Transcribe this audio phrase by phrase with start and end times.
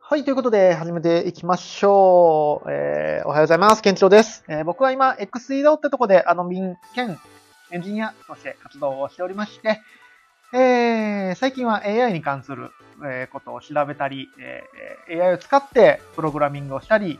[0.00, 2.70] はい、ということで始めていきましょう。
[2.70, 3.82] えー、おはようございます。
[3.82, 4.42] ケンチロです。
[4.48, 7.18] えー、僕は今、XEDO ってとこで、あの、民兼
[7.70, 9.82] エンジニアとして活動をしておりまして、
[10.54, 12.70] えー、最近は AI に関する、
[13.04, 17.18] えことを調べたり、えー、AI を使ってプログラミングをしたり、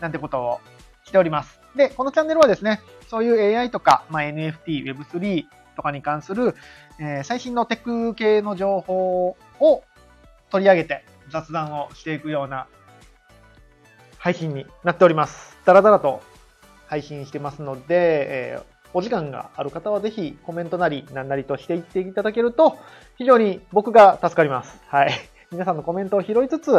[0.00, 0.60] なんてことを
[1.04, 1.60] しております。
[1.74, 5.44] で、このチャンネルはですね、そういう AI とか、まあ、NFT、Web3
[5.74, 6.54] とかに関する、
[7.00, 9.82] えー、最新のテック系の情報を
[10.52, 12.68] 取り上げて雑談をしていくような
[14.18, 15.56] 配信になっております。
[15.64, 16.22] だらだらと
[16.86, 22.76] 配信してますので、えー、お時間がある方はぜひコメントなり何なりとしていっていただけると
[23.16, 24.78] 非常に僕が助かります。
[24.88, 25.12] はい。
[25.50, 26.70] 皆さんのコメントを拾いつつ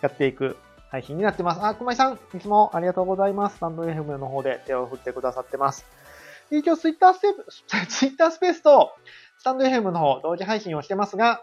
[0.00, 0.56] やっていく
[0.90, 1.60] 配信になってます。
[1.62, 3.56] あ、熊井さん、いつもありがとうございます。
[3.56, 5.84] スタンド FM の方で手を振ってくださってます。
[6.50, 7.28] 一応ツイッタースペ
[7.88, 8.94] ツイッタースペースと
[9.38, 11.42] スタンド FM の方同時配信をしてますが、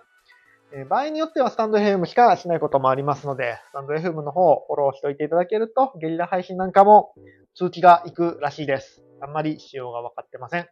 [0.77, 7.13] え場合によってはスタンド FM しかしないこともありますので、スタンド FM の方をフォローしておいていただけると、ゲリラ配信なんかも
[7.55, 9.01] 通知が行くらしいです。
[9.21, 10.68] あんまり仕様が分かってません。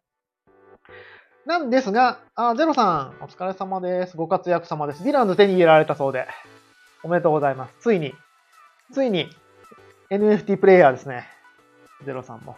[1.46, 4.18] なんですが、あ、ゼロさん、お疲れ様です。
[4.18, 5.06] ご活躍様です。
[5.06, 6.28] ディランズ手に入れられたそうで、
[7.04, 7.76] おめでとうございます。
[7.80, 8.14] ついに、
[8.92, 9.30] ついに、
[10.12, 11.30] NFT プレイヤーですね。
[12.06, 12.58] ゼロさんも。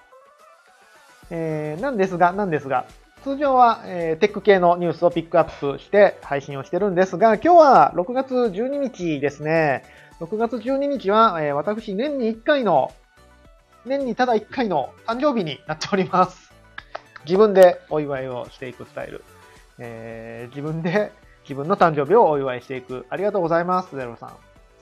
[1.30, 2.86] えー、なんですが、なんですが、
[3.26, 9.84] 通常は、えー、テック系のニュースをピックアップして配信をしてるんですが、今日は6月12日ですね。
[10.20, 12.94] 6月12日は、えー、私年に1回の
[13.84, 16.54] 年にただ1回の誕生日になっております。
[17.26, 19.24] 自分でお祝いをしていくスタイル。
[19.80, 21.12] えー、自分で
[21.46, 23.08] 自分の誕生日をお祝いしていく。
[23.10, 24.30] ありがとうございます、ゼロさん。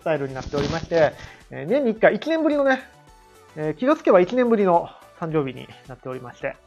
[0.01, 1.13] スタイルになっておりまして、
[1.49, 2.81] えー、年に1回、1年ぶりのね、
[3.55, 6.57] えー、気がつけば1年ぶりの誕生日になっておりまして、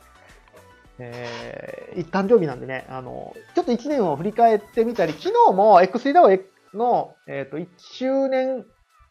[0.98, 6.41] えー、誕生日なんでね、あの、ちょっと1年を振り返ってみたり、昨日も XEDAO
[6.75, 8.64] の、えっ、ー、と、1周年、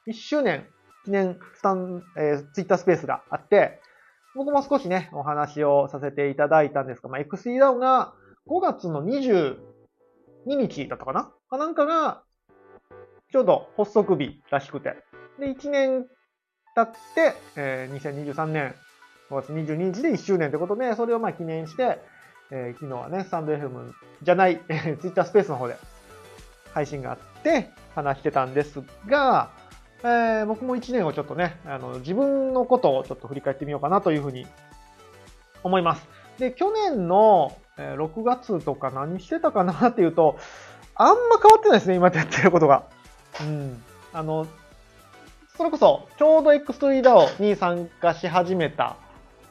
[0.07, 0.65] 1周年
[1.05, 3.79] 記念スタン、えー、ツイッタースペースがあって、
[4.35, 8.13] 僕も少しね、お話をさせていただいたんですが、まあ、XEDAO が
[8.47, 9.55] 5月の22
[10.45, 11.31] 日だったかな？
[11.49, 12.23] かなんかが、
[13.31, 14.95] ちょうど発足日らしくて。
[15.39, 16.05] で、1年
[16.75, 18.75] 経って、えー、2023年
[19.29, 21.99] 5月22日で1周年ということで、それをまあ記念して、
[22.51, 23.91] えー、昨日はね、スタンド FM
[24.21, 25.77] じゃない、えー、ツイッタースペースの方で
[26.73, 29.49] 配信があって話してたんですが、
[30.03, 34.45] えー、僕も1年をちょっとね、あの、自分のことをちょっと振り返ってみようかなというふうに
[35.63, 36.07] 思います。
[36.37, 40.37] で、去年の6月とか何してたかなっていうと、
[40.93, 42.83] あんま変わってないですね、今やってることが。
[43.41, 43.83] うん。
[44.13, 44.47] あの、
[45.57, 48.97] それこそ、ちょうど X3DAO に参加し始めた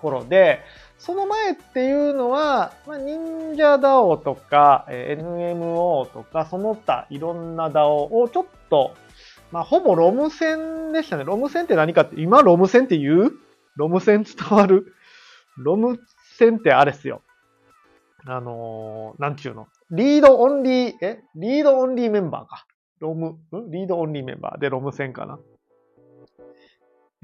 [0.04, 0.60] 頃で、
[0.98, 8.94] その前っていうのは、まあ、忍者 DAO とか、え NMO とか、その他いろんな DAO をちょっと
[9.54, 11.22] まあ、ほぼロム線でしたね。
[11.22, 13.32] ロム線って何かって、今ロム線って言う？
[13.76, 14.94] ロム線伝わる？
[15.56, 16.00] ロム
[16.38, 17.22] 線ってあれっすよ。
[18.26, 19.68] あのー、なんちゅうの？
[19.92, 21.20] リードオンリー、え？
[21.36, 22.66] リードオンリーメンバーか。
[22.98, 23.70] ロム、ん？
[23.70, 25.38] リードオンリーメンバーでロム線かな。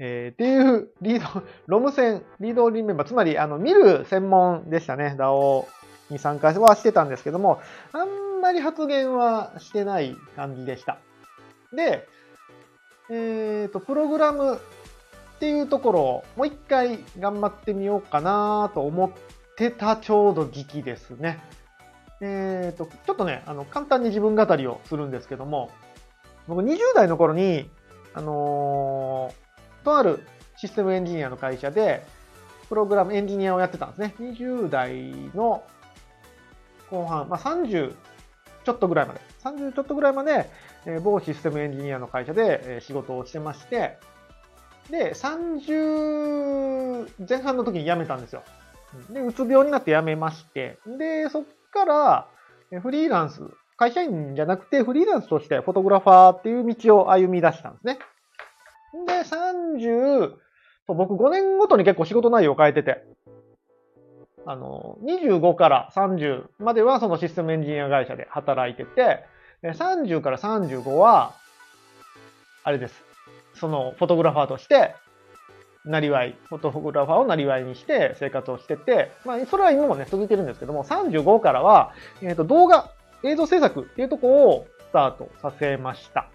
[0.03, 5.15] えー、っていう、リード、ロム線、リードオンリーメンバー、つまり、あの、見る専門でしたね。
[5.15, 5.67] DAO
[6.09, 7.61] に参加はしてたんですけども、
[7.93, 10.97] あんまり発言はしてない感じでした。
[11.71, 12.07] で、
[13.11, 14.59] えっ、ー、と、プログラムっ
[15.39, 19.11] ていうところをもう一回頑張ってみようかなと思っ
[19.55, 21.39] てたちょうど時期ですね。
[22.21, 25.69] えっ、ー、と、ちょっとね、あの、簡単に自分語りをするんですけども、
[26.47, 27.69] 僕20代の頃に、
[28.15, 29.40] あのー、
[29.83, 30.23] とある
[30.57, 32.05] システムエンジニアの会社で、
[32.69, 34.15] プログラムエンジニアをやってたんですね。
[34.19, 35.63] 20代の
[36.89, 37.93] 後半、まあ、30
[38.63, 40.49] ちょっとぐらいまで、30ちょっとぐらいまで、
[40.85, 43.97] え、某システムエンジニアの会社で、え、仕事をしてまして、
[44.89, 48.43] で、30前半の時に辞めたんですよ。
[49.09, 52.27] で、うつ病になって辞めまして、で、そっから、
[52.81, 53.41] フリーランス、
[53.77, 57.97] 会社員じゃなくてフリーランスとしてフォトグラファーっていう道を歩み出したんですね。
[59.07, 60.33] で、30、
[60.87, 63.03] そう僕5年ごとに結構仕事内容を変えてて、
[64.45, 69.23] あの、25から30まではそのシステムエンジニア会社で働いてて、
[69.63, 71.33] 30から35は、
[72.63, 73.03] あれです。
[73.53, 74.95] そのフォトグラファーとして、
[75.85, 82.91] なりわい、フォトグラファーをなりわいにして生活をしてて、まあ、それは今もね、続いてるんですけども、35からは、えっ、ー、と、動画、
[83.23, 86.30] 映像制作っていうとこをスタートさせました。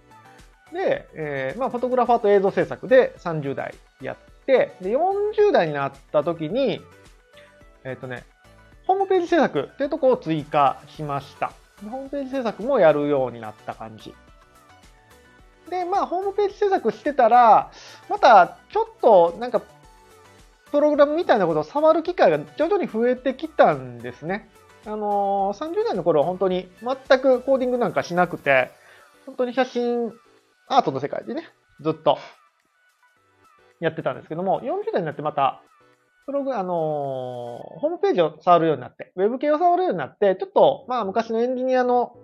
[0.72, 4.16] で、えー、まあ、フォトグラファーと映像制作で30代やっ
[4.46, 6.80] て、で、40代になった時に、
[7.84, 8.24] えっ、ー、とね、
[8.86, 11.52] ホームページ制作っていうとこを追加しました。
[11.90, 14.14] ホームページ制作もやるようになった感じ。
[15.70, 17.70] で、まあ、ホームページ制作してたら、
[18.08, 19.62] また、ちょっと、なんか、
[20.70, 24.48] プログラムみたいなことを触る機会が徐々に増えてきたんですね。
[24.84, 28.70] あのー、30代の頃は本当に全くコーディングなんかしなくて、
[29.26, 30.12] 本当に写真、
[30.68, 31.48] アートの世界でね、
[31.80, 32.18] ずっと
[33.80, 35.62] やってたんですけども、40代になってまた、
[36.26, 42.16] プログ、あのー、ホームページを触るようになって、ウェブ系を触るようになって、ちょっと、まあ昔のエンジニアの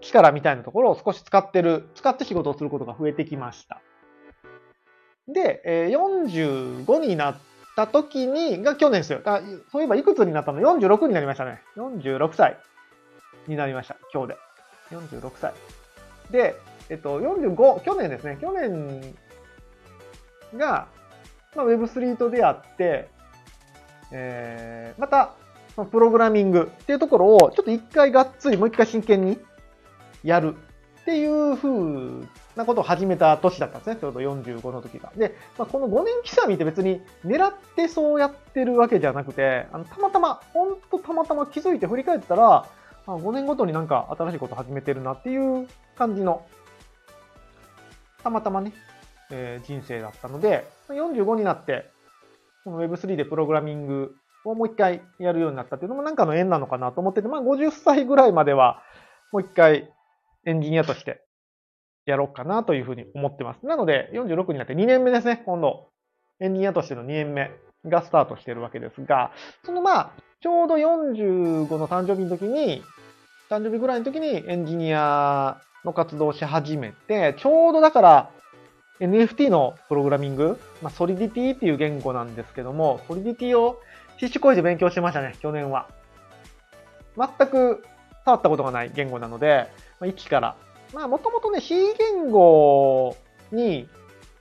[0.00, 3.80] 力みたいなところを少し使ってる、使って仕事をすることが増えてきました。
[5.28, 7.36] で、えー、45になっ
[7.74, 9.20] た時に、が去年ですよ。
[9.72, 11.62] そういえばいくつになったの ?46 になりましたね。
[11.76, 12.58] 46歳
[13.46, 13.96] になりました。
[14.12, 14.36] 今日で。
[14.90, 15.54] 46歳。
[16.30, 16.56] で、
[16.90, 18.36] えっと、45、去年ですね。
[18.40, 19.14] 去年
[20.56, 20.88] が、
[21.54, 23.08] まあ、Web3 と出会って、
[24.12, 25.34] えー、また、
[25.90, 29.38] プログラミングっていうところを、ちょっと一回がっつり、もう一回真剣に
[30.24, 30.56] やる
[31.02, 32.26] っていう風
[32.56, 33.96] なことを始めた年だったんですね。
[33.96, 35.12] ちょうど45の時が。
[35.16, 42.66] で、まあ、この5年刻みって別に狙ってそうやってるわけじゃなくて、あのたまたま、ほんとたまたま気づいて振り返ったら、
[43.06, 46.44] あ5年ごとになんか新しいこと始めてるなっていう感じの、
[48.22, 48.72] たまたまね、
[49.30, 51.90] えー、人生だったので、45になって、
[52.64, 54.14] この Web3 でプログラミング
[54.44, 58.82] をもう一回やるようになったっていうのもなんかの縁なのかなと思ってて、まあ50歳ぐらいまでは
[59.32, 59.90] もう一回
[60.44, 61.22] エンジニアとして
[62.06, 63.66] やろうかなというふうに思ってます。
[63.66, 65.88] なので46になって2年目ですね、今度。
[66.40, 67.50] エンジニアとしての2年目
[67.84, 69.32] がスタートしてるわけですが、
[69.64, 72.82] そのまあ、ちょうど45の誕生日の時に、
[73.50, 78.30] 誕生日ぐらいの時にエンジニアの活動をし始めて、ちょうどだから
[79.00, 83.80] NFT のプログラミング、まあ、ソリディティっていう言語なんですけども、ソリディティを
[84.18, 85.88] 必死こいで勉強してましたね、去年は。
[87.16, 87.82] 全く
[88.24, 89.68] 触ったことがない言語なので、
[89.98, 90.56] まあ、一から。
[90.92, 93.16] まあ、もともとね、C 言語
[93.52, 93.88] に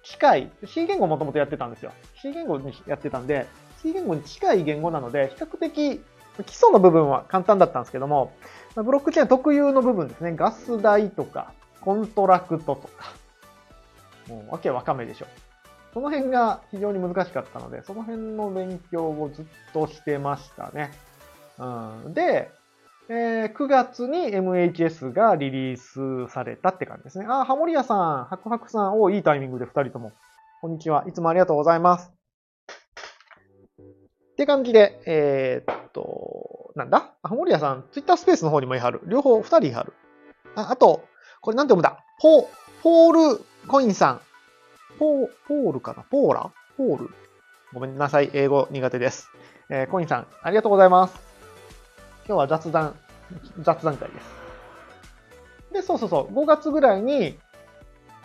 [0.03, 1.93] 近い、C 言語もともとやってたんですよ。
[2.21, 3.47] C 言語にやってたんで、
[3.81, 6.01] C 言語に近い言語なので、比較的
[6.45, 8.33] 基礎の部分は簡単だったんですけども、
[8.83, 13.13] ブロックチェーン特有の部分ですね、ガス代とか、コントラクトとか、
[14.27, 15.25] もうわけわかめでしょ。
[15.93, 20.91] その辺が非常に難しかったので、その辺の勉強をずっとしてましたね。
[21.57, 22.51] うん、で、
[23.09, 27.25] えー、9月に MHS がリリースされたって感じですね。
[27.27, 30.11] あ、ハモリアさん、ハクハクさん、おいいタイミングで2人とも。
[30.61, 31.05] こんにちは。
[31.07, 32.11] いつもありがとうございます。
[34.33, 37.13] って感じで、えー、っと、なんだ？
[37.21, 39.01] ハモリアさん、Twitter スペースの方にもいはる。
[39.05, 39.93] 両方2人いはる。
[40.55, 41.05] あ、あと、
[41.41, 42.03] これなんて読むんだ？
[42.19, 42.49] ポ、
[42.81, 44.21] ポールコインさん。
[44.97, 46.03] ポー、ポールかな？
[46.03, 46.51] ポーラ？
[46.77, 47.09] ポール？
[47.73, 48.31] ごめんなさい。
[48.33, 49.29] 英語苦手です。
[49.69, 51.19] えー、コインさん、ありがとうございます。
[52.25, 52.95] 今日は雑談、
[53.61, 54.25] 雑談会です。
[55.73, 57.37] で、そうそうそう、5月ぐらいに、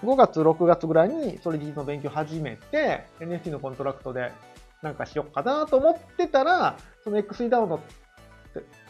[0.03, 4.33] 5月、6月ぐらいに Solidity の勉強始めて、NFT のコントラクトで
[4.81, 7.81] なんかしようかなと思ってたら、その XDAO の、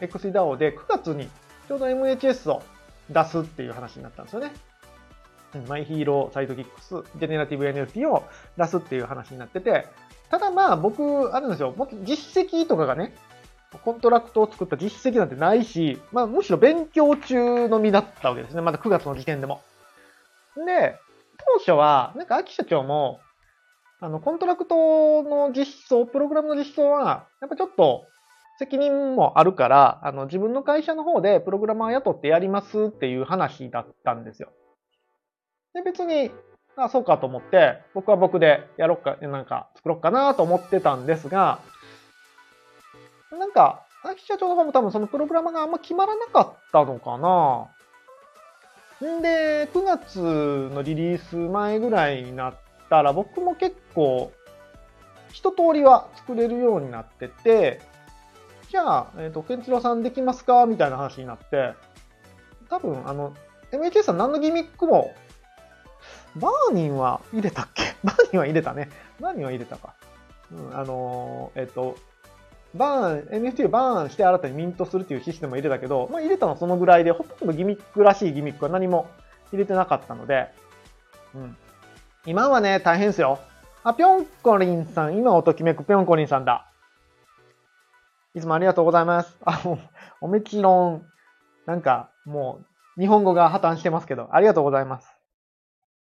[0.00, 1.28] XDAO で9月に
[1.68, 2.62] ちょうど MHS を
[3.10, 4.52] 出すっていう話になったんですよね。
[5.68, 6.88] マイヒーローサイドキックス、
[7.18, 8.24] ジェネラティブ NFT を
[8.56, 9.86] 出すっていう話になってて、
[10.30, 11.74] ただまあ僕、あるんですよ。
[12.02, 13.14] 実績とかがね、
[13.84, 18.62] コントラクトを作った実績なんてないし、まあむしろ勉強中の身だったわけですね。
[18.62, 19.60] まだ9月の時点でも。
[20.56, 20.98] で、
[21.54, 23.20] 当初は、なんか秋社長も、
[24.00, 28.06] あの、コントラクトの実装、プログラムの実装は、やっぱちょっと
[28.58, 34.52] 責任もあるから、あの、自分の会社の方でプログラマー雇ってやりますっていう話だったんですよ。
[35.74, 36.30] で、別に、
[36.76, 41.58] あ、そうかと思って、僕は僕でやろっか、なんか作ろうかなと思ってたんですが、
[43.32, 47.68] なんか、秋社長の方も多分そのプログラマーがあんま決まらなかったのかな。
[49.18, 52.54] んで、9月のリリース前ぐらいになっ
[52.88, 54.32] たら、僕も結構、
[55.32, 57.80] 一通りは作れるようになってて、
[58.70, 60.66] じゃあ、えっ、ー、と、ケンチロさんできますか？
[60.66, 61.74] みたいな話になって、
[62.68, 63.34] 多分、あの、
[63.72, 65.14] MHS さん何のギミックも
[66.36, 67.94] バーニンは入れたっけ？
[68.04, 68.90] バーニンは入れたね。
[69.20, 69.94] バーニンは入れたか。
[70.52, 71.96] うん、あのー、えっ、と、
[72.74, 79.06] バーン、NFT をバーンして新たにミントするっていうシステムを入れたけど、まあ入れたのはそのぐらいで、ほとんどギミックらしいギミックは何も
[79.52, 80.48] 入れてなかったので、
[81.34, 81.56] うん。
[82.26, 83.38] 今はね、大変ですよ。
[83.84, 86.66] あ、ぴょんこりんさん、今をときめくぴょんこりんさんだ。
[88.34, 89.36] いつもありがとうございます。
[89.44, 89.78] あ、もう、
[90.22, 91.02] おめきろん、
[91.66, 92.60] なんか、も
[92.96, 95.08] う、日本語が破綻してますけど、ありがとうございます。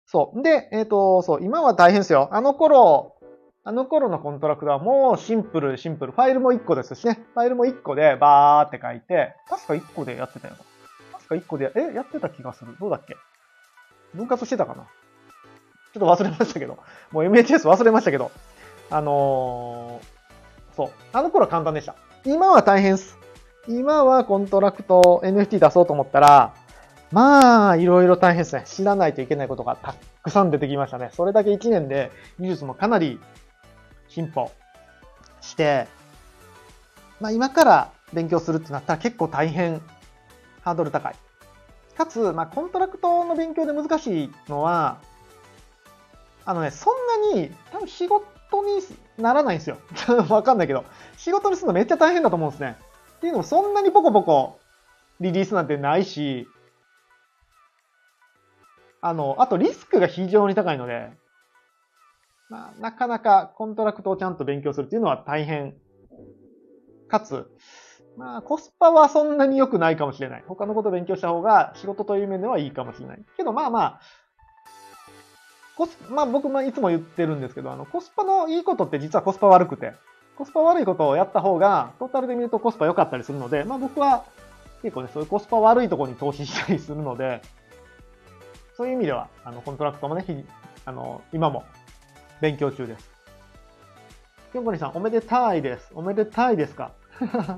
[0.05, 0.41] そう。
[0.41, 2.29] で、えっ、ー、と、そう、今は大変ですよ。
[2.31, 3.15] あの頃、
[3.63, 6.13] あの頃のコントラクトはもうシンプル、シンプル。
[6.13, 7.19] ファイルも1個ですしね。
[7.33, 10.55] ファイルも1個でバーって書いて、確か1個でやってたよ。
[11.13, 12.75] 確か1個で、え、やってた気がする。
[12.79, 13.15] どうだっけ？
[14.15, 14.87] 分割してたかな？
[15.93, 16.79] ちょっと忘れましたけど。
[17.11, 18.31] もう MHS 忘れましたけど。
[18.89, 20.89] あのー、そう。
[21.13, 21.95] あの頃は簡単でした。
[22.23, 23.17] 今は大変です。
[23.67, 26.53] 今はコントラクト NFT 出そうと思ったら、
[27.11, 28.63] まあ、いろいろ大変ですね。
[28.67, 31.09] 知らないといけないことがたくさん出てきましたね。
[31.13, 33.19] それだけ1年で技術もかなり
[34.07, 34.51] 進歩
[35.41, 35.87] して、
[37.19, 39.81] まあ今から勉強するってなったら結構大変、
[40.61, 41.15] ハードル高い。
[41.97, 44.99] かつ、まあコントラクトの勉強で難しいのは、
[46.45, 48.25] あのね、そんなに多分仕事
[48.63, 48.81] に
[49.17, 49.77] ならないんですよ。
[50.29, 50.83] わかんないけど。
[51.17, 52.77] 仕事にするのめっちゃ大変だと思うんですね。
[53.17, 54.59] っていうのもそんなにポコポコ
[55.19, 56.47] リリースなんてないし、
[59.01, 61.11] あの、あとリスクが非常に高いので、
[62.49, 65.75] まあ、なかなかコントラクトをちゃんと勉強するっていうのは大変。
[67.07, 67.45] かつ、
[68.17, 70.43] まあ、コスパはそんなに良くないかもしれない。
[70.47, 73.23] 他のことを勉強した方が仕事という面ではいいかもしれない。
[73.37, 74.01] けど、まあまあ、
[75.81, 79.93] コス、まあ僕もいつも言ってるんですけど、あの、コスパのいいことって実はコスパ悪くて、
[80.35, 84.23] コスパ悪いことをやった方が、トータルで見るとコスパ良かったりするので、まあ僕は
[84.83, 87.41] 結構ね、そういうコスパ悪いところに投資したりするので、
[88.77, 90.23] そういう意味では、あの、コントラクトもね、
[90.85, 91.63] あの、今も
[92.41, 93.09] 勉強中です。
[94.53, 95.89] ぴょんこりんさん、おめでたいです。
[95.95, 96.91] おめでたいですか？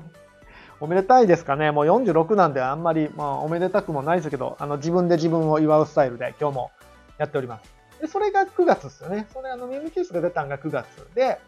[0.80, 1.72] おめでたいですかね？
[1.72, 6.70] もう46なんであんまり、まあ、おめでたくもないですけど、あの、自分で自分を祝うスタイルで今日も
[7.18, 7.73] やっております。
[8.04, 9.26] で、それが9月ですよね。
[9.32, 11.40] それあの、ミムキュースが出たのが9月で、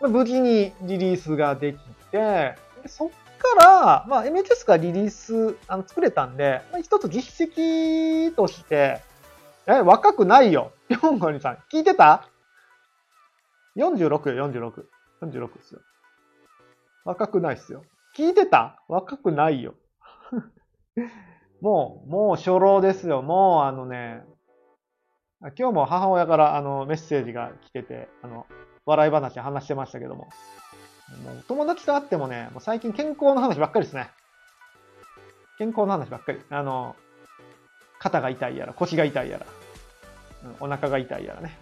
[0.00, 1.78] まあ、無事にリリースができ
[2.10, 3.10] て、でそっ
[3.58, 9.00] から、まあ、MHS がリリース、あの、作れたんで、まあ、一つ実績として、
[9.68, 10.72] え、若くないよ。
[10.88, 12.26] ぴょんこにさん、聞いてた
[13.76, 14.84] ?46 よ、46。
[15.22, 15.80] 46ですよ。
[17.04, 17.84] 若くないっすよ。
[18.16, 18.82] 聞いてた？
[18.88, 19.74] 若くないよ。
[21.62, 23.22] もう、もう初老ですよ。
[23.22, 24.24] もうあのね、
[25.58, 28.46] 今日も母親からあのメッセージが来てて、あの、
[28.86, 30.28] 笑い話話してましたけども。
[31.24, 34.10] もう友達と会ってもね、もう最近健康の話ばっかりですね。
[35.58, 36.40] 健康の話ばっかり。
[36.48, 36.96] あの、
[37.98, 39.46] 肩が痛いやら、腰が痛いやら、
[40.60, 41.58] お腹が痛いやらね。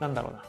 [0.00, 0.42] なんだろうな。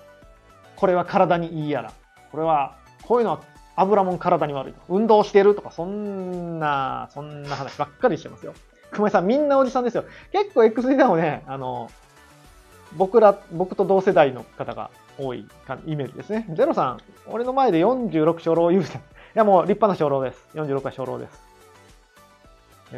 [0.75, 1.93] これは体にいいやら。
[2.31, 3.41] これは、こういうのは
[3.75, 4.74] 油もん体に悪い。
[4.89, 8.53] 運動してるとか、そんな、そんな話ばっかりしてますよ。
[8.91, 10.05] 熊井さん、みんなおじさんですよ。
[10.31, 11.89] 結構 X でもね、あの、
[12.96, 15.48] 僕ら、僕と同世代の方が多い
[15.86, 16.48] イメージですね。
[16.55, 18.98] ゼロさん、俺の前で46初老言うて。
[18.98, 19.00] い
[19.36, 20.48] や、もう立派な初老です。
[20.55, 21.50] 46は初老です。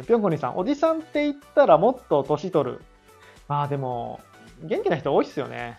[0.06, 2.80] ぴょんこにさん、おじさんって言ったらもっと年取る。
[3.46, 4.20] まあでも、
[4.62, 5.78] 元気な人多いっすよね。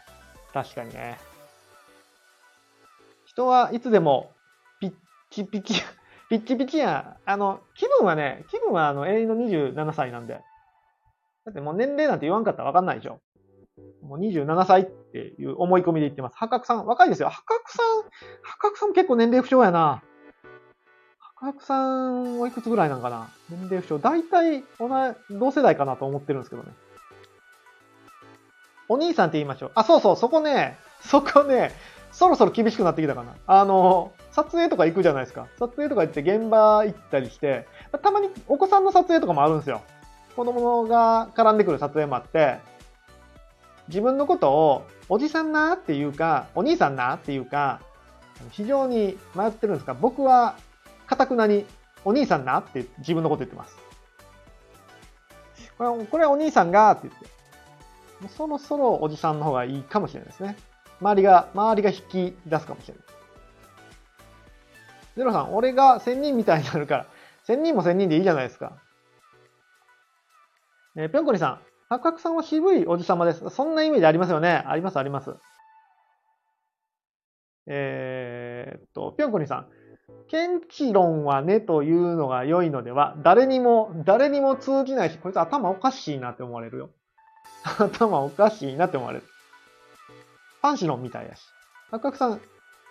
[0.53, 1.17] 確かにね。
[3.25, 4.31] 人はいつでも
[4.79, 4.93] ピッ
[5.31, 5.81] チピチ、
[6.29, 7.17] ピッチピチや。
[7.25, 10.41] あの、気分はね、気分はあの永遠の27歳なんで。
[11.45, 13.19] だってもう年齢なんて言わんかったらわかんないでしょ。
[14.01, 16.35] もう27歳っていう思い込みで言ってます。
[16.37, 17.29] 八角さん、若いですよ。
[17.29, 18.03] 八角さん、
[18.43, 20.03] 八角さん結構年齢不詳やな。
[21.19, 24.01] 八角さんおいくつぐらいなんかな年齢不詳。
[24.01, 24.89] 大体同
[25.39, 26.71] 同世代かなと思ってるんですけどね。
[28.89, 29.71] お兄さんって言いましょう。
[29.75, 31.71] あ、そうそう、そこね、そこね、
[32.13, 33.33] そろそろ厳しくなってきたかな。
[33.47, 35.47] あの、撮影とか行くじゃないですか。
[35.59, 37.67] 撮影とか行って現場行ったりして、
[38.01, 39.81] たまにお子さんの撮影とかもあるんですよ。
[40.35, 42.59] 子供が絡んでくる撮影もあって、
[43.87, 47.81] 自分のことをおじさんなっていうか、お兄さんなっていうか、
[48.51, 50.55] 非常に迷ってるんですが、僕は、
[51.07, 51.65] かたくなに
[52.05, 53.77] お兄さんなって自分のこと言ってます。
[55.77, 57.27] これはお兄さんがって言って、
[58.29, 60.55] そろそろおじさんの方がいいかもしれないですね。
[61.03, 63.03] 周りが、周りが引き出すかもしれない。
[65.17, 67.05] ゼロさん、俺が1000人みたいになるから、
[67.45, 68.77] 1000人も1000人でいいじゃないですか。
[70.95, 73.49] えー、ぴょんこりさん、八角さんは渋いおじさまです。
[73.49, 74.63] そんな意味でありますよね。
[74.65, 75.35] あります、あります。
[77.67, 79.67] えー、っと、ぴょんこりさん。
[80.29, 86.89] 検知論はねというのが良いのでは、誰にも、誰にも通じないし、こいつ頭おかしいなって思われるよ。
[87.63, 89.25] 頭おかしいなって思われる。
[90.63, 91.41] パンシロンみたいやし。
[91.91, 92.41] 八角さん、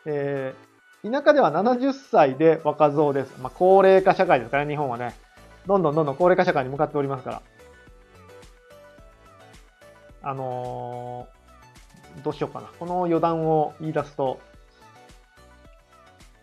[0.04, 3.34] えー、田舎では70歳で若造です。
[3.40, 5.14] まあ、高齢化社会ですからね、日本はね。
[5.66, 7.42] どんどんどんどん高齢化社会に向かっておりますから。
[10.22, 12.66] あのー、どうしようかな。
[12.78, 14.38] この余談を言い出すと、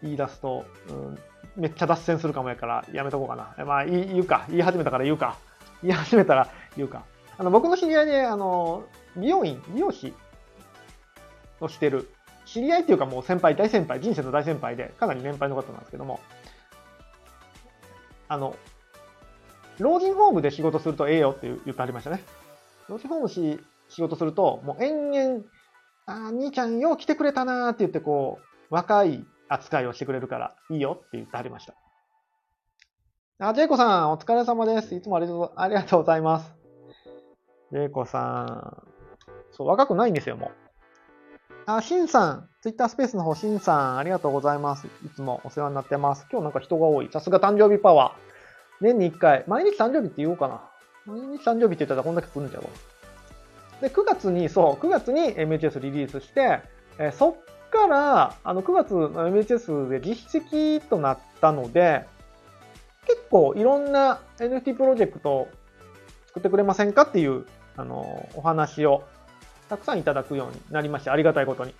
[0.01, 1.19] 言い出すと、うん、
[1.55, 3.65] めっちゃ脱線するかもやからやめとこうかな。
[3.65, 4.47] まあ言うか。
[4.49, 5.37] 言い始めたから言うか。
[5.83, 7.03] 言い始めたら言うか。
[7.37, 8.83] あの、僕の知り合いで、あの、
[9.15, 10.11] 美容院、美容師
[11.59, 12.09] をしてる、
[12.45, 16.19] 知り合いっていうかもう先輩、大先輩、人生の大先輩で、かなり年配の方なんですけども、
[18.27, 18.55] あの、
[19.79, 22.23] 老人ホームで仕事するとええよって言ってありましたね。
[22.89, 25.45] 老人ホームし仕事すると、もう延々、
[26.05, 28.39] あー兄ちゃんよう来てくれたなーって言ってこ
[28.71, 31.73] う、若い扱いをしてくれるからいいよって言ってありました。
[33.39, 34.93] あ、ジェイコさん、お疲れ様です。
[34.93, 36.53] いつもありがとうありがとうございます。
[37.71, 38.83] ジェイコさん、
[39.51, 40.68] そう、若くないんですよ、もう。
[41.75, 44.87] あ、シンさん、ツイッタースペースの方、シンさん、ありがとうございます。
[45.05, 46.25] いつもお世話になってます。
[46.31, 47.09] 今日なんか人が多い。
[47.11, 48.83] さすが誕生日パワー。
[48.83, 50.61] 年に1回、毎日誕生日って言おうかな。
[51.05, 52.69] 毎日誕生日って言ったらこんだけ来るんじゃろ
[53.79, 53.81] う。
[53.83, 56.61] で、9月に、そう、9月に MHS リリースして、
[56.97, 57.35] えそっ
[57.69, 62.07] から、あの、9月の MHS で実績となったので、
[63.05, 65.47] 結構いろんな NFT プロジェクト
[66.27, 67.45] 作ってくれませんかっていう、
[67.77, 69.03] あの、お話を
[69.69, 71.73] たくさんいただくようになりまして、ありがたいことに。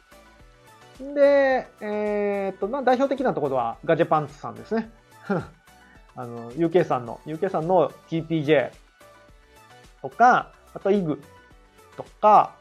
[1.16, 4.90] で、えーっと、まあ、代表的なところはガジェパンツさんですね。
[6.16, 8.72] あの、UK さんの、UK さんの GPJ
[10.02, 11.20] とか、あと IG
[11.96, 12.54] とか、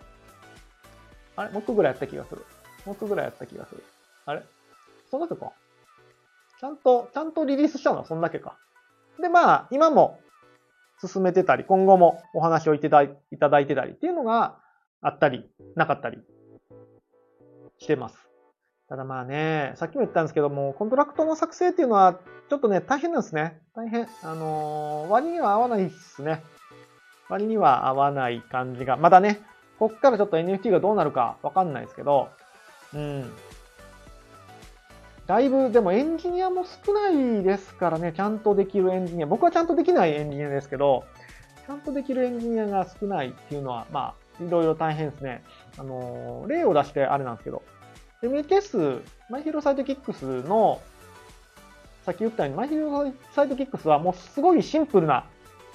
[1.37, 1.51] あれ？
[1.51, 2.45] もう一個ぐらいやった気がする。
[2.87, 3.85] もう一個ぐらいやった気がする。
[4.27, 4.43] あれ？
[5.11, 5.53] そんだけか。
[6.61, 7.99] ちゃんと、ちゃんとリリースしたの？
[7.99, 8.57] はそんだけか。
[9.21, 10.21] で、まあ、今も
[11.05, 13.09] 進めてたり、今後もお話をいただい
[13.67, 14.59] てたりっていうのが
[15.01, 16.19] あったり、なかったり
[17.79, 18.29] してます。
[18.89, 23.61] ただまあね、さっきも言ったんですけども、コントラクトの作成っていうのは、ちょっとね、大変なんですね。
[23.75, 24.09] 大変。
[24.23, 26.43] あのー割には合わないですね。
[27.29, 28.97] 割には合わない感じが。
[28.97, 29.41] まだね、
[29.79, 32.31] こっからちょっと NFT がどうなるかわかんないですけど、
[32.95, 33.31] うん。
[35.27, 39.27] だいぶ、でもエンジニアも少ないですからね、ちゃんとできるエンジニア。
[39.27, 41.05] 僕はちゃんとできないエンジニアですけど、
[41.67, 45.43] ちゃんとできるエンジニアが少ないっていうのは、まあ、いろいろ大変ですね。
[45.79, 47.63] あの例を出してあれなんですけど、
[48.23, 50.81] MHS、 My Hero Sidekicks の、
[52.05, 55.25] さっき言ったように、 My Hero Sidekicks はもうすごいシンプルな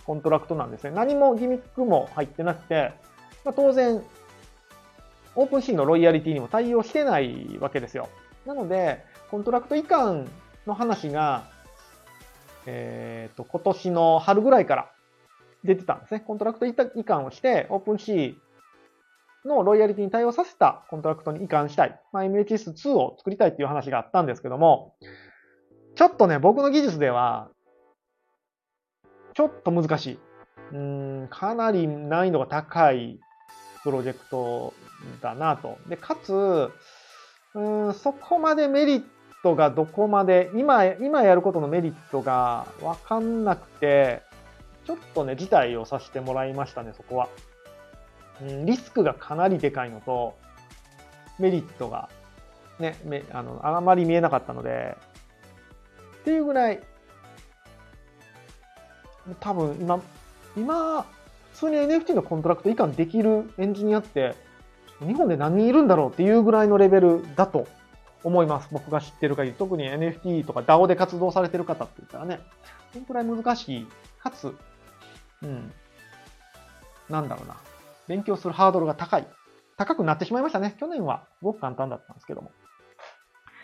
[0.05, 0.91] コントラクトなんですね。
[0.91, 2.93] 何もギミックも入ってなくて、
[3.45, 4.03] まあ、当然、
[5.35, 8.09] OpenSea のロイヤリティにも対応してないわけですよ。
[8.45, 10.27] なので、コントラクト移管
[10.67, 11.45] の話が、
[12.65, 14.91] えっ、と、今年の春ぐらいから
[15.63, 16.19] 出てたんですね。
[16.19, 18.35] コントラクト移管をして、 OpenSea
[19.45, 21.99] のロイヤリティに対応させたコントラクトに移管したい。
[22.11, 24.95] まあ、MHS2 を作りたいっていう話があったんですけども、
[25.95, 27.49] ちょっとね、僕の技術では、
[29.33, 30.19] ちょっと難しい。
[30.71, 33.19] うーん、かなり難易度が高い
[33.83, 34.73] プロジェクト
[35.21, 35.77] だなと。
[35.87, 36.71] で、かつ、
[37.53, 39.03] うん、そこまでメリッ
[39.43, 44.23] トがどこまで、今、今やることのメリットがわかんなくて、
[44.85, 47.29] ちょっとね、辞退をさせてもらいましたね、そこは。
[48.65, 50.35] リスクがかなりでかいのと、
[51.39, 52.09] メリットが
[52.79, 54.97] ね、めあの、あまり見えなかったので、
[56.21, 56.81] っていうぐらい、
[59.39, 60.01] 多分今、
[60.57, 61.05] 今、
[61.53, 64.35] 普通に NFT のコントラクト移管できるエンジニアって、
[64.99, 67.67] 日本で何人いるんだろうっていうぐらいのレベルだと
[68.23, 68.69] 思います。
[68.71, 69.55] 僕が知ってる限り。
[69.57, 72.39] 特に NFT とか DAO で活動されてる方って言ったらね、
[72.93, 73.87] そのくらい難しい。
[74.19, 74.55] かつ、
[75.41, 75.71] うん、
[77.09, 77.55] なんだろうな。
[78.07, 79.27] 勉強するハードルが高い。
[79.77, 80.75] 高くなってしまいましたね。
[80.79, 82.51] 去年はすごく簡単だったんですけども。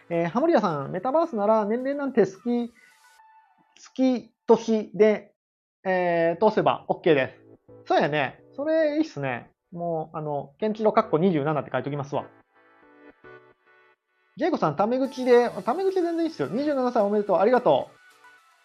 [0.10, 2.73] えー、ハモリアさん、メタバースなら年齢なんて好き
[3.75, 5.34] 月、月、年で、
[5.84, 7.36] えー、通せば OK で
[7.86, 7.88] す。
[7.88, 8.43] そうやね。
[8.56, 9.49] それいいっすね。
[9.71, 12.25] もう、あの、ケンチロカッコ27って書いておきますわ。
[14.38, 16.49] ジェイコさん、タメ口で、タメ口全然いいっすよ。
[16.49, 17.38] 27歳おめでとう。
[17.38, 17.89] ありがと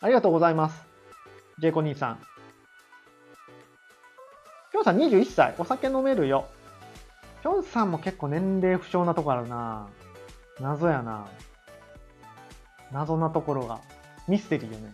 [0.01, 0.05] う。
[0.05, 0.87] ありがとうございます。
[1.59, 2.34] ジェイコ兄さん。
[4.75, 5.55] きょんさん21歳。
[5.57, 6.49] お酒飲めるよ。
[7.45, 9.87] きょんさんも結構年齢不詳なとこあるな
[10.59, 11.29] 謎やな
[12.91, 13.81] 謎なところが。
[14.27, 14.93] ミステリーよね。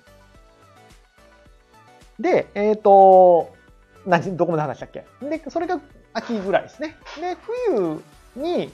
[2.18, 3.56] で、えっ、ー、と、
[4.04, 5.06] 何、どこまで話したっけ？
[5.22, 5.80] で、それが
[6.12, 6.98] 秋ぐらいですね。
[7.18, 7.38] で、
[7.72, 8.02] 冬
[8.36, 8.70] に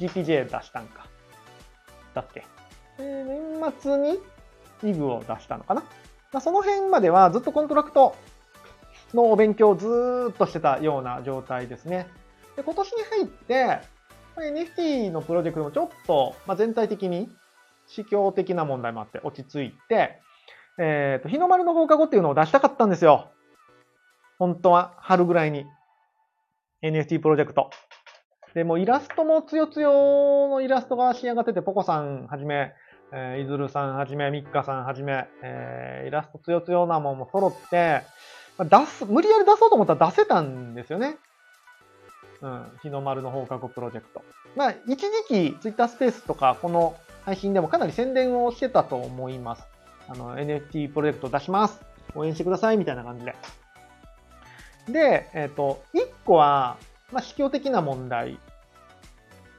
[0.00, 1.06] GPJ 出したんか。
[2.12, 2.44] だっけ。
[2.98, 4.18] で、年末に
[4.82, 5.82] イグを出したのかな。
[6.32, 8.16] まあ、その辺まではずっとコントラクト
[9.16, 12.06] のお勉強をずっとしてたような状態ですね。
[12.56, 13.78] で、今年に入って、
[14.36, 17.28] NFT のプロジェクトもちょっと、まあ、全体的に
[17.86, 20.20] 市況的な問題もあって落ち着いて、
[20.78, 23.30] えっ、ー、と、日の丸の放課後っていうのを出したかったんですよ。
[24.38, 25.66] 本当は春ぐらいに
[26.82, 27.70] NFT プロジェクト。
[28.54, 32.72] で、もイラストもつよつよのイラストが仕上がってて、ポコさんはじめ、
[33.12, 38.02] えー、いずるさんはじめ、ミッカさんはじめ、えー、イラストつよつよなもんも揃って、
[38.64, 41.16] 出す、無理やり出そうと思ったら出せたんですよね。
[42.42, 44.22] うん、日の丸の放課後プロジェクト。
[44.56, 49.64] まあ、一時期、ツイッタースペースとか、この配信でもかなり宣伝をしてたと思います。
[50.08, 51.80] あの、NFT プロジェクト出します。
[52.14, 53.34] 応援してくださいみたいな感じで。
[54.88, 56.76] で、えっ、ー、と、1個は、
[57.12, 58.38] まあ、司教的な問題。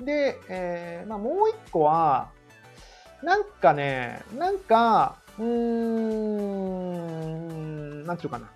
[0.01, 1.33] で、えー、まあ、もう
[1.67, 2.29] 1個は、
[3.23, 6.41] なんかね、なんか、うーん、
[8.05, 8.49] なんちゅうかな。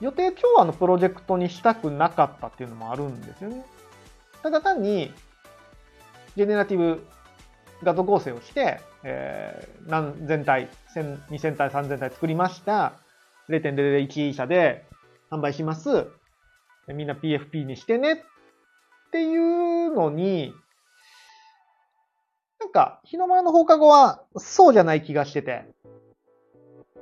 [0.00, 3.64] 予定調和のプロジェクトにしたくなかったっていうのもあるんですよね。
[4.42, 5.12] ただ単に、
[6.36, 7.04] ジェネラティブ
[7.82, 12.94] 画像合成をして、えー、何千体、2000体、3000体作りました。
[13.48, 14.84] 0.001社で
[15.30, 16.08] 販売します。
[16.88, 18.16] みんな PFP にしてねっ
[19.10, 20.54] ていうのに、
[22.60, 25.64] なんか、日の丸の放課後はそうじゃない気がしてて、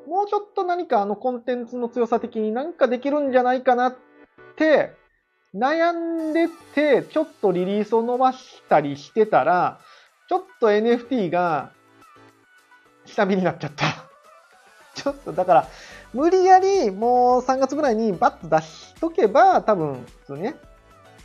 [0.07, 3.97] もうちょっと何かあのコンテンツの強さ的になんかできるんじゃないかなっ
[4.57, 4.93] て
[5.57, 9.81] 悩んでて、ちょっとリリースを伸ばしたりしてたら、
[10.29, 11.73] ちょっと NFT が
[13.07, 13.87] 下火になっちゃった。
[14.95, 15.67] ちょっとだから、
[16.13, 20.57] 無理やりもう3月ぐらいにバッと出しとけば、多分普通にね、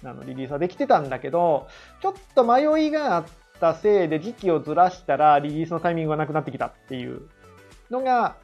[0.04, 1.68] あのリリースはできてたんだけど、
[2.02, 3.26] ちょっと迷いがあっ
[3.60, 7.28] たせいで時期をずらしたらリリースのタイミングがなくなってきたっていう
[7.90, 8.38] のが、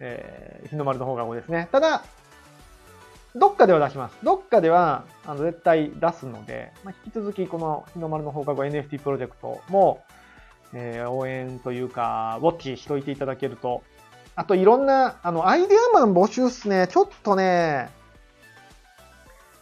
[0.00, 1.68] えー、日の丸の方が多いですね。
[1.70, 2.02] ただ、
[3.36, 4.16] どっかでは出します。
[4.24, 10.02] どっかでは、あの、絶対出すので、まあ、引き続きこの日の丸の放課後 NFT プロジェクトも、
[10.72, 13.82] えー、応援というか、ウォッチしといていただけると。
[14.34, 16.88] あと、いろんな、あの、アイデアマン募集っすね。
[16.88, 17.90] ちょっとね、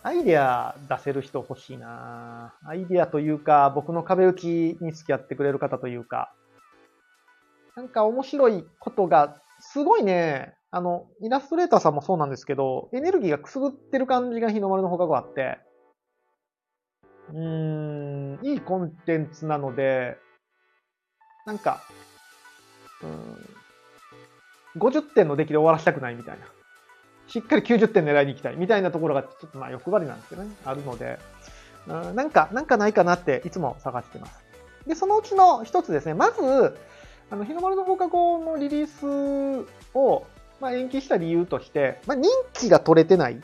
[0.02, 6.32] アイデア出せる人欲しいなアイデアというか、僕の壁打ちに付き合ってくれる方というか、
[7.76, 15.58] なんか面白いことが、すごいね、あの、イラストレーターさんもそうなんですけど、エネルギーがくすぐってる感じが日の丸の放課後あって、
[17.30, 20.18] うーん、いいコンテンツなので、
[21.46, 21.82] なんか、
[23.02, 26.46] うん、50点の出来で終わらせたくないみたいな。
[27.28, 31.18] しっかり90点狙いに行きたいみたいなところがちょっとまあ欲張りなんですけどね、あるので、
[31.86, 34.44] うん、なんか、なんかないかなっていつも探してます。
[34.86, 36.76] で、そのうちの一つですね、まず、
[37.30, 40.26] あの、日の丸の放課後のリリースを、
[40.60, 43.40] まあ、延期した理由として、まあ、認知が取れてない。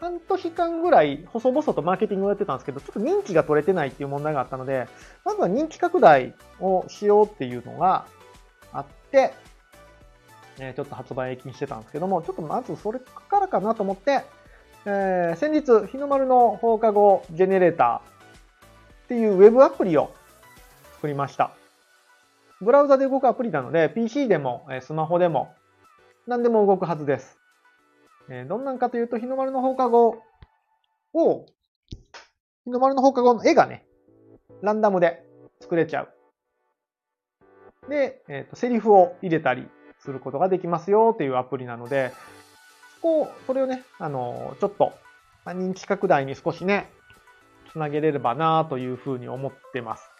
[0.00, 4.86] 半年間ぐらい細々とマーケティングをやってたんですけど、ちょっと認知が取れてないっていう問題があったので、
[5.24, 8.06] まずは認知拡大をしようっていうのが
[8.72, 9.32] あって、
[10.60, 14.24] えちょっと発売延期にしてたんですけども、ちょっとまずそれからかなと思って、
[14.84, 18.02] えー、先日、日の丸の放課後ジェネレーターっ
[19.08, 20.14] ていうウェブアプリを
[20.94, 21.57] 作りました。
[22.60, 25.54] ブラウザで動くアプリなので、PC でもスマホでも
[26.26, 27.38] 何でも動くはずです。
[28.48, 30.22] どんなんかというと、日の丸の放課後
[31.14, 31.46] を、
[32.64, 33.86] 日の丸の放課後の絵がね、
[34.60, 35.24] ランダムで
[35.60, 36.14] 作れちゃう。
[37.88, 39.66] で、えっ、ー、と、セリフを入れたり
[40.00, 42.12] することができますよっていうアプリなので、
[42.96, 44.92] そこ、それをね、あの、ちょっと、
[45.46, 46.90] まあ認知拡大に少しね、
[47.72, 50.10] つなげれればなというふうに思ってます。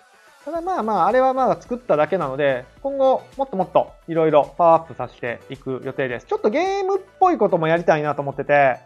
[0.49, 6.27] ただまあまあ、あれはまだ作っただけなので、今後もっともっといろいろパワーアップさせていく予定です。
[6.27, 8.79] ちょっとゲームっぽいこともやりたいなと思ってて、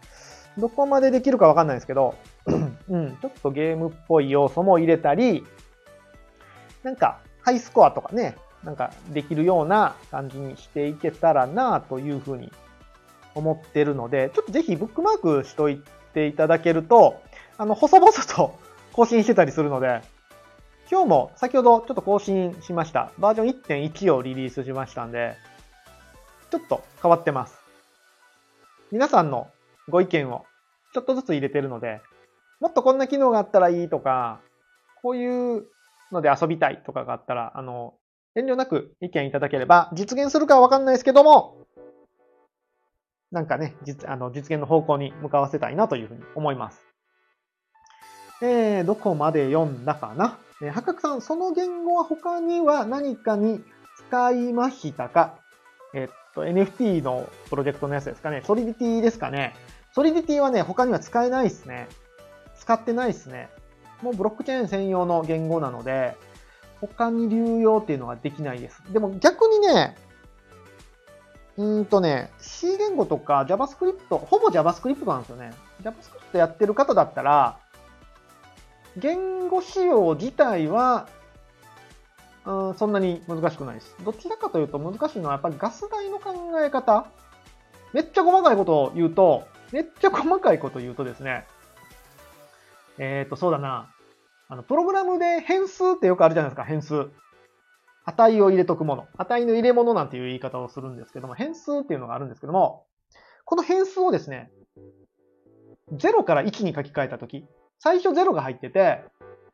[0.57, 2.15] どこまでできるかわかんないですけど、
[2.89, 5.45] うん、ちょっとゲームっぽい要素も入れたり、
[6.83, 12.51] なんかハイスコアとかね、なんかできるような感じにしていけたらなというふうに
[13.35, 15.81] 思ってるので、ちょっとぜひブックマークしとい
[16.13, 17.21] ていただけると、
[17.57, 18.59] あの、細々と
[18.91, 20.01] 更新してたりするので、
[20.91, 23.11] 今日も先ほどちょっと更新しました。
[23.17, 23.47] バージョン
[23.89, 25.35] 1.1をリリースしましたんで、
[26.51, 27.57] ちょっと変わってます。
[28.91, 29.47] 皆さんの
[29.89, 30.45] ご意見を
[30.93, 32.01] ちょっとずつ入れてるので、
[32.59, 34.39] もっとこんな機能があったらいいとか、
[35.01, 35.65] こういう
[36.11, 37.95] ので遊びたいとかがあったら、あの、
[38.35, 41.57] 遠慮なく意見いただければ、実現するかはわかんないですけども、
[43.31, 46.85] なんかね、実、あの、実現の方向に向かわせたいなというふうに思います。
[48.41, 50.37] えー、どこまで読んだかな？
[50.63, 53.61] えー、八角さん、その言語は他には何かに
[54.07, 55.35] 使いましたか？
[55.93, 58.41] えー、っと、NFT のプロジェクトのやつですかね。
[58.45, 59.53] ソリディティですかね。
[59.91, 61.89] ソリディティはね、他には使えないですね。
[62.57, 63.49] 使ってないですね。
[64.01, 66.15] もうブロックチェーン専用の言語なので、
[66.79, 68.81] 他に流用っていうのができないです。
[68.91, 69.97] でも逆にね、
[71.57, 75.51] うんとね、C 言語とか JavaScript、ほぼ JavaScript なんですよね。
[75.83, 77.59] JavaScript やってる方だったら、
[78.97, 81.07] 言語仕様自体は、
[82.45, 83.95] うん、そんなに難しくないです。
[84.03, 87.07] どちらかというと難しいのはやっぱりガス代の考え方。
[87.93, 91.45] めっちゃ細かいことを言うと、めっちゃ細かいことを言うとですね、
[92.97, 93.89] えっ、ー、と、そうだな。
[94.49, 97.09] あの、プログラムで変数ってよくあるじゃないですか、変数。
[98.05, 99.07] 値を入れとくもの。
[99.17, 102.85] 値の入れ物なんていう言い方をするんですけども、変数っていうのがあるんですけども、
[103.45, 104.51] この変数をですね、
[105.91, 107.45] 0から1に書き換えたとき、
[107.83, 109.03] 最初0が入ってて、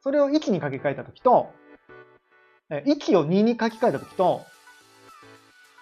[0.04, 1.52] それを1に書き換えたときと、
[2.70, 4.46] 1を2に書き換えたときと、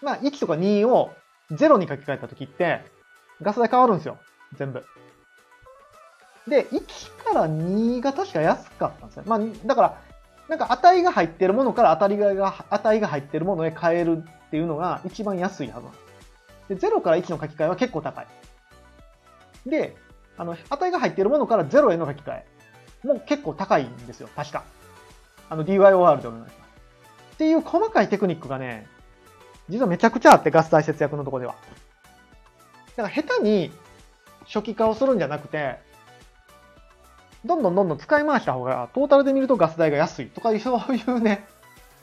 [0.01, 1.11] まあ1とか2を
[1.51, 2.85] 0に書き換えたときって、
[3.41, 4.17] ガス代変わるんですよ。
[4.57, 4.85] 全部。
[6.47, 9.23] で、1から2が確か安かったんですよ。
[9.27, 10.01] まあ、だから、
[10.47, 15.81] なんか値が入ってるものから値が値が入ってるものへ変えるっていうのが一番安いは
[16.69, 18.27] ずで、0から1の書き換えは結構高い。
[19.65, 19.97] で、
[20.37, 22.45] あの、値が入っているものから0への書き換え
[23.03, 24.29] もう結構高いんですよ。
[24.35, 24.63] 確か。
[25.49, 26.53] あの DYOR でお願いします。
[27.33, 28.87] っていう細かいテクニックがね、
[29.69, 31.55] 実はめちゃくちゃあって、ガス代節約のところでは。
[32.95, 33.71] だから下手に
[34.45, 35.77] 初期化をするんじゃなくて、
[37.45, 41.45] どんどんどんどん使い回した方が、トータルで見るとガス代が安いとかいう、そういうね、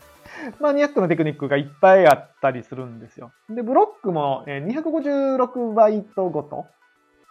[0.61, 3.33] マニアックなテクニックがいっぱいあったりするんですよ。
[3.49, 6.67] で、ブロックも256バイトごと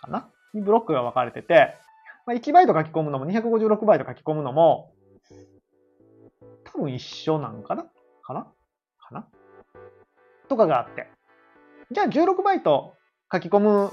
[0.02, 0.28] かな？
[0.54, 1.76] にブロックが分かれてて、
[2.26, 4.92] まあ、1バイト書き込むのも256バイト書き込むのも、
[6.64, 7.84] 多分一緒なんかな？
[8.24, 8.48] かな？
[9.00, 9.28] かな？
[10.48, 11.08] とかがあって。
[11.92, 12.94] じゃあ16バイト
[13.32, 13.92] 書き込む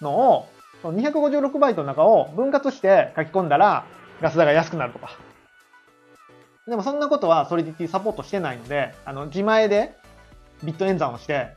[0.00, 0.48] のを
[0.82, 3.86] その256バイトの中を分割して書き込んだら
[4.20, 5.10] ガス代が安くなるとか。
[6.66, 9.94] でもそんなことはソリディティサポートしてないので、あの、自前で
[10.64, 11.54] ビット演算をして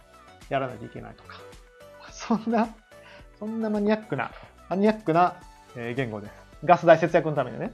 [0.50, 1.40] やらないといけないとか。
[2.12, 2.70] そんな、
[3.40, 4.32] そんなマニアックな、
[4.70, 5.36] マニアックな
[5.76, 6.34] え言語です。
[6.66, 7.74] ガス代節約のためにね。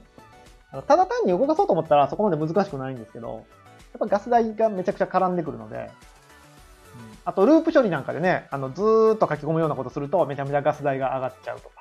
[0.70, 3.44] ただ単に動かそうと思ったらそこまで難しくないんですけど、やっ
[4.00, 5.90] ぱガス代がめちゃくちゃ絡んでくるので、
[7.24, 11.80] あと、ループ処理なんかでね、あの、ずーっと書き込むようなことすると、めちゃめちゃガス代が上がっちゃうとか。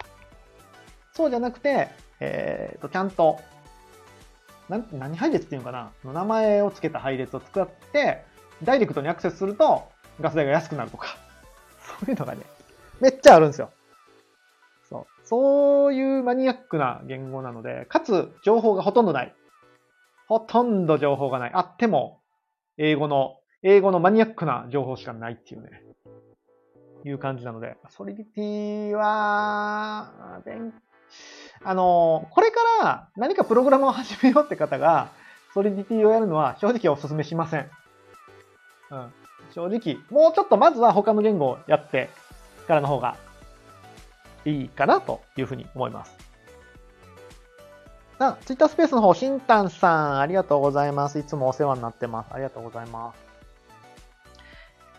[1.13, 3.39] そうじゃなくて、えっ、と、ちゃんと、
[4.67, 6.13] なん、何配列っていうのかな？
[6.13, 8.25] 名前を付けた配列を作って、
[8.63, 9.83] ダイレクトにアクセスすると、
[10.19, 11.15] ガス代が安くなるとか。
[11.79, 12.41] そういうのがね、
[12.99, 13.69] めっちゃあるんですよ。
[15.25, 15.93] そう。
[15.93, 19.35] いうマニアックな言語なので、かつ、情報がほとんどない。
[20.27, 21.51] ほとんど情報がない。
[21.53, 22.21] あっても、
[22.77, 25.69] 英語の英語のマニアックな情報しかないっていうね、
[27.03, 30.41] いう感じなので、ソリディティは、
[31.63, 35.09] あの、これから何かプログラムを始めようって方が、
[35.55, 37.71] ソリディティをやるのは正直お勧めしません。
[38.91, 39.13] うん。
[39.55, 42.09] 正直、もうちょっとまずは他の言語をやって
[42.67, 43.17] からの方が
[44.45, 46.15] いいかなというふうに思います。
[48.17, 51.19] あ、ツイッタースペースの方、しんたんさん、ありがとうございます。
[51.19, 52.29] いつもお世話になってます。
[52.31, 53.19] ありがとうございます。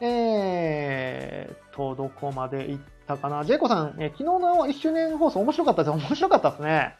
[0.00, 3.44] えーと、どこまで行ったかな。
[3.44, 5.92] ジェイコさん、え昨日の1周年放送面白かったです。
[5.92, 6.96] 面白かったですね。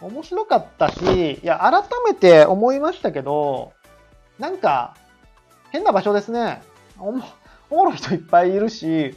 [0.00, 3.72] 面白かったし、いや、改めて思いましたけど、
[4.38, 4.96] なんか、
[5.70, 6.62] 変な場所ですね。
[6.98, 7.24] おも、
[7.70, 9.14] おもろい人いっぱいいるし、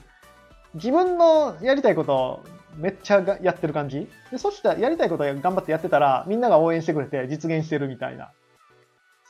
[0.73, 2.43] 自分のやりたいこと
[2.77, 4.07] めっちゃやってる感じ？
[4.31, 8.31] で、そしたらやりたいこと頑張ってやってたら、みんなが応援してくれて実現してるみたいな。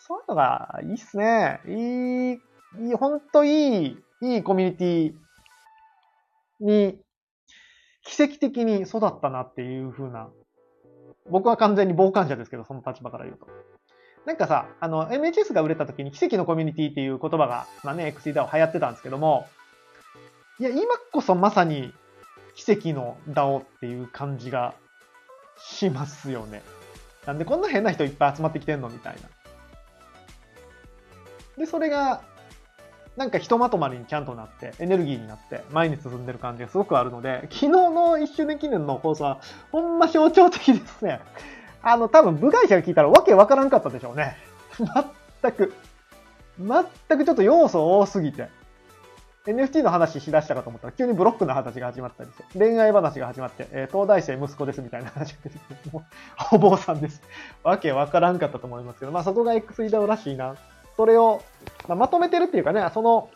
[0.08, 1.62] そういうのがいいっすね。
[1.68, 2.40] いい
[2.80, 5.14] いい、ほんといい、いいコミュニティ
[6.60, 7.00] に、
[8.04, 10.30] 奇跡的に育ったなっていう風な、
[11.30, 13.48] 僕は完全に傍観者ですけど、その立場から言うと。
[14.26, 19.48] なんかさ、あの、MHS が売れた時に奇跡のコミュニティっていう言葉が、まあね、XD ダ o 流行ってたんですけども、
[20.60, 20.82] いや、今
[21.12, 21.94] こそまさに
[22.56, 24.76] 奇跡の DAO っていう感じが
[25.58, 26.62] しますよね。
[27.26, 29.22] なんでこんな変な人いっぱい集まってきてんのみたいな。
[31.58, 32.22] で、それが
[33.18, 39.40] なんかひとまとまりにちゃんとなって、エネルギーになって、前に進んでる感じがすごくあるので、昨日の1周年記念の放送は、
[39.72, 41.22] ほんま象徴的ですね。
[41.82, 44.36] あの、多分部外者が聞いたらわけわからんかったでしょうね。
[45.42, 45.74] 全く。
[46.60, 48.50] 全くちょっと要素多すぎて。
[49.52, 56.04] NFT の話しだしたかと思ったら、急にブロックの話が始まったりして、恋愛話が始まって、えー、東大生息子ですみたいな話が出てきて、もう、
[56.56, 57.22] お坊さんです。
[57.64, 60.56] わけわからんかったと思いますけど、まあそこが XEDAO らしいな
[60.98, 61.42] それを、
[61.88, 63.30] まあ、まとめてるっていうかね、その、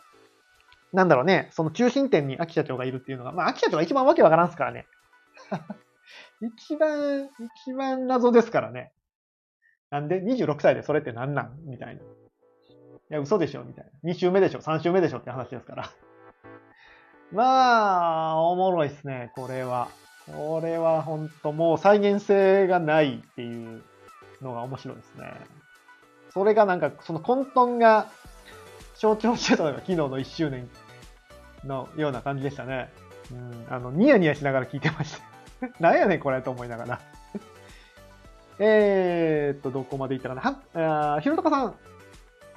[0.92, 4.86] なんだろうね、その中心点に秋社長がいるっていうのが、まあ、秋社長が一番わけわからんすからね。
[6.42, 7.28] 一番、
[7.66, 8.92] 一番謎ですからね。
[9.90, 11.58] なんで26歳でそれって何なん？
[11.66, 12.02] みたいな。
[13.10, 14.10] いや、嘘でしょみたいな。
[14.10, 15.90] 2週目でしょ ?3 週目でしょって話ですから。
[17.32, 19.88] まあ、おもろいっすね、これは。
[20.26, 23.82] これは本当もう再現性がないっていう
[24.40, 25.32] のが面白いですね。
[26.32, 28.06] それがなんか、その混沌が
[28.94, 30.68] 象徴してたのが昨日の1周年
[31.64, 32.92] のような感じでしたね。
[33.32, 35.20] うん、あの、ニヤニヤしながら聞いてまし
[35.60, 35.70] た。
[35.80, 37.00] なんやねんこれと思いながら。
[38.60, 40.42] えーっと、どこまでいったかな。
[40.74, 41.89] は、あひろたかさん。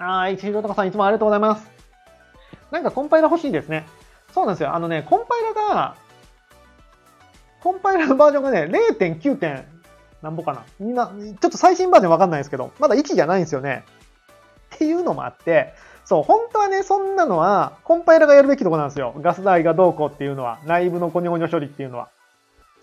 [0.04, 1.72] はい、千尋とかさんいつもありがとうございます。
[2.72, 3.86] なんかコンパイラ欲しいですね。
[4.34, 4.74] そうなんですよ。
[4.74, 5.96] あのね、コンパイラが、
[7.62, 9.38] コンパイラのバージョンがね、0.9.
[9.38, 9.66] 点、
[10.22, 10.64] なんぼかな。
[10.80, 13.84] みんな、ちょっと最新バージョンわかんないですけど、まだ1じゃないんですよね。
[14.76, 15.74] っていうのもあって、
[16.06, 19.14] そう、本当はね、そんなのは、コンパイラがやるべきとこなんですよ。
[19.22, 22.10] ガス代がどうこうっていうのは、内部のゴニョゴニョ処理っていうのは。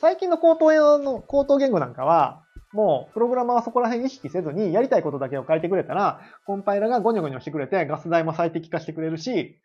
[0.00, 2.40] 最近の高等の、高等言語なんかは、
[2.72, 9.59] もう、プログラマーはそこら辺意識せずに、やりたいことだけを書いてくれたら、コンパイラがゴニョゴニョしてくれて、ガス代も最適化してくれるし、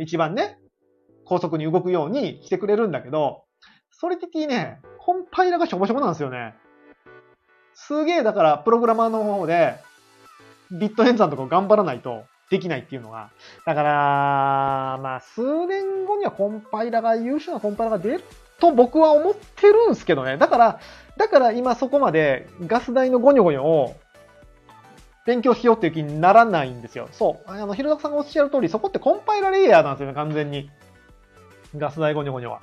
[0.00, 0.58] 一番ね、
[1.24, 3.44] 高速に動くようにしてくれるんだけど、
[3.90, 6.54] ソリティティね、コンパイラがしょぼしょぼなんですよね。
[7.72, 9.74] すげえ、だから、プログラマーの方で、
[10.70, 13.30] ビット演算とか頑張らないとできないっていうのが。
[13.64, 18.24] だから、まあ、数年後にはコンパイラが、優秀なコンパイラが出る
[18.60, 20.36] と僕は思ってるんですけどね。
[20.36, 20.80] だから、
[21.16, 23.96] だから今そこまでガス代のゴニョゴニョを
[25.26, 27.08] 勉強しようっていう気にならないんですよ。
[27.12, 27.50] そう。
[27.50, 30.70] あの、ひろさんがおっしゃる通り、そこってコンパイラレイヤーなんですよね、完全に。
[31.76, 32.60] ガス代ゴニョゴニョは。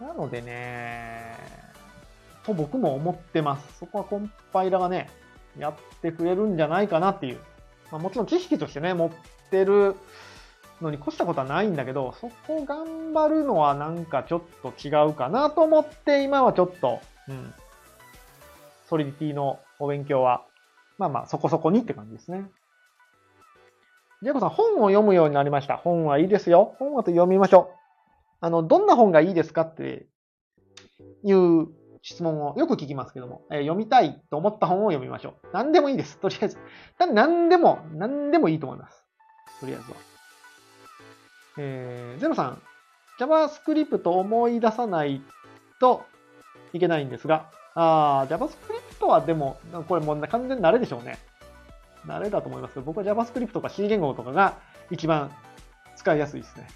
[0.00, 1.36] なのでね、
[2.44, 3.78] と僕も思ってます。
[3.78, 5.10] そこはコンパイラがね、
[5.58, 7.38] やってくれるんじゃないかなっていう。
[7.90, 9.10] まあ、もちろん知識としてね、持っ
[9.50, 9.96] てる
[10.82, 17.54] のに越したことはないんだけど、そこ頑張るのはなんかちょっと違うかなと思って、今はちょっと、うん、
[18.88, 20.44] ソリディティのお勉強は、
[20.98, 22.44] まあまあそこそこにって感じですね。
[24.22, 25.76] ジェイコさん、本を読むようになりました。
[25.76, 26.76] 本はいいですよ。
[26.78, 27.76] 本はと読みましょう。
[28.40, 30.06] あの、どんな本がいいですかって
[31.24, 31.66] いう
[32.02, 35.48] 質問をよく聞きますけども、えー、読みたいと思った本を読みましょう。
[35.52, 36.18] 何でもいいです。
[36.18, 36.58] とりあえず。
[37.12, 39.04] 何でも、何でもいいと思います。
[39.60, 40.11] とりあえずは。
[41.58, 42.62] えー、ゼロさん、
[43.18, 45.22] JavaScript 思い出さない
[45.78, 46.06] と
[46.72, 51.18] いけないんですが、あ JavaScript はでも、これもう完全に慣れでしょうね。
[52.06, 54.58] 慣れだと思いますけど、僕は JavaScript とか C 言語とかが
[54.90, 55.30] 一番
[55.96, 56.68] 使いやすいですね。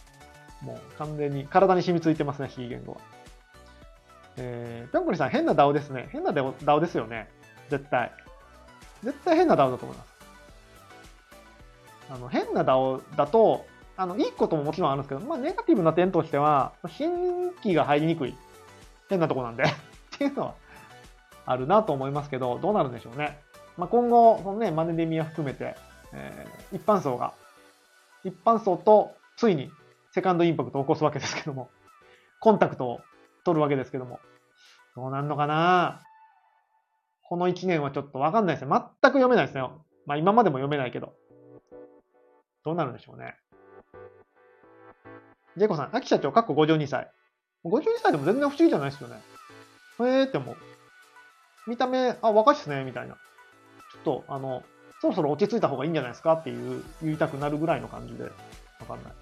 [0.62, 3.00] もう完全に体に染みついてますね、C 言語は。
[4.38, 6.08] えー、ぴょんこりさん、変な DAO ですね。
[6.12, 7.28] 変な DAO ですよね。
[7.70, 8.12] 絶対。
[9.02, 10.16] 絶対変な DAO だと思います。
[12.10, 13.64] あの、変な DAO だと、
[13.96, 18.36] あの、いいことももちろんあるんですけど、まあ、ネガティブな点としては、新規が入りにくい。
[19.08, 19.68] 変なとこなんで っ
[20.18, 20.54] ていうのは
[21.46, 23.38] あるなと思いますけど、どうなるんでしょうね。
[23.76, 25.76] まあ、今後、そのね、マネデミア含めて、
[26.12, 27.32] えー、一般層が、
[28.24, 29.70] 一般層とついに
[30.10, 31.70] セカンドインパクトを起こすわけですけども、
[32.40, 33.00] コンタクトを
[33.44, 34.20] 取るわけですけども、
[34.94, 36.02] どうなんのかな
[37.22, 38.70] この1年はちょっとわかんないですね。
[38.70, 39.62] 全く読めないですね。
[40.06, 41.14] まあ今までも読めないけど。
[42.64, 43.36] どうなるんでしょうね。
[45.56, 47.10] ジェイコさん、秋社長、かっこ52歳。
[47.64, 49.16] 52歳でも全然不思議じゃないですよね。
[50.00, 50.56] へえーって思う。
[51.66, 53.14] 見た目、あ、若いっすね、みたいな。
[53.14, 53.18] ちょ
[54.00, 54.62] っと、あの、
[55.00, 56.34] そろそろ落ち着いた方がいいんじゃないですか？
[56.34, 58.30] っていう、言いたくなるぐらいの感じで、わ
[58.86, 59.12] かんない。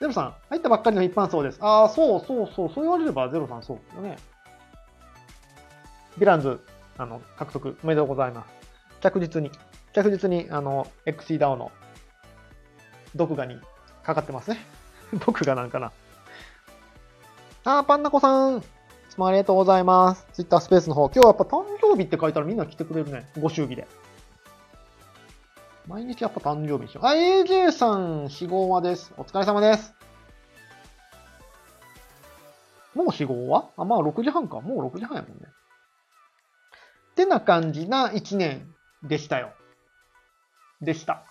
[0.00, 1.58] ゼロさん、入ったばっかりの一般層です。
[1.60, 4.18] ああ、そうそうそう、そう言われればゼロさんそうですよね。
[6.18, 6.60] ヴィランズ、
[6.98, 9.00] あの、獲得おめでとうございます。
[9.00, 9.50] 着実に、
[9.92, 11.72] 着実に、あの、XCDAO の
[13.14, 13.58] 毒画に
[14.02, 14.58] かかってますね。
[15.24, 15.92] 毒画なんかな。
[17.64, 18.58] あー、パンナコさん。
[18.58, 18.62] い
[19.10, 20.26] つもありがとうございます。
[20.32, 21.06] ツイッタースペースの方。
[21.06, 23.30] 今日はやっぱ誕生日って書いたらみんな来てくれるね。
[23.40, 23.86] ご祝儀で。
[25.86, 27.00] 毎日やっぱ誕生日でしょ。
[27.06, 29.12] あ、AJ さん、死後はです。
[29.16, 29.94] お疲れ様です。
[32.94, 33.68] もう死後は？
[33.76, 34.60] あ、まあ6時半か。
[34.60, 35.44] もう6時半やもんね。
[37.12, 39.52] ってな感じな1年でしたよ。
[40.80, 41.22] でした。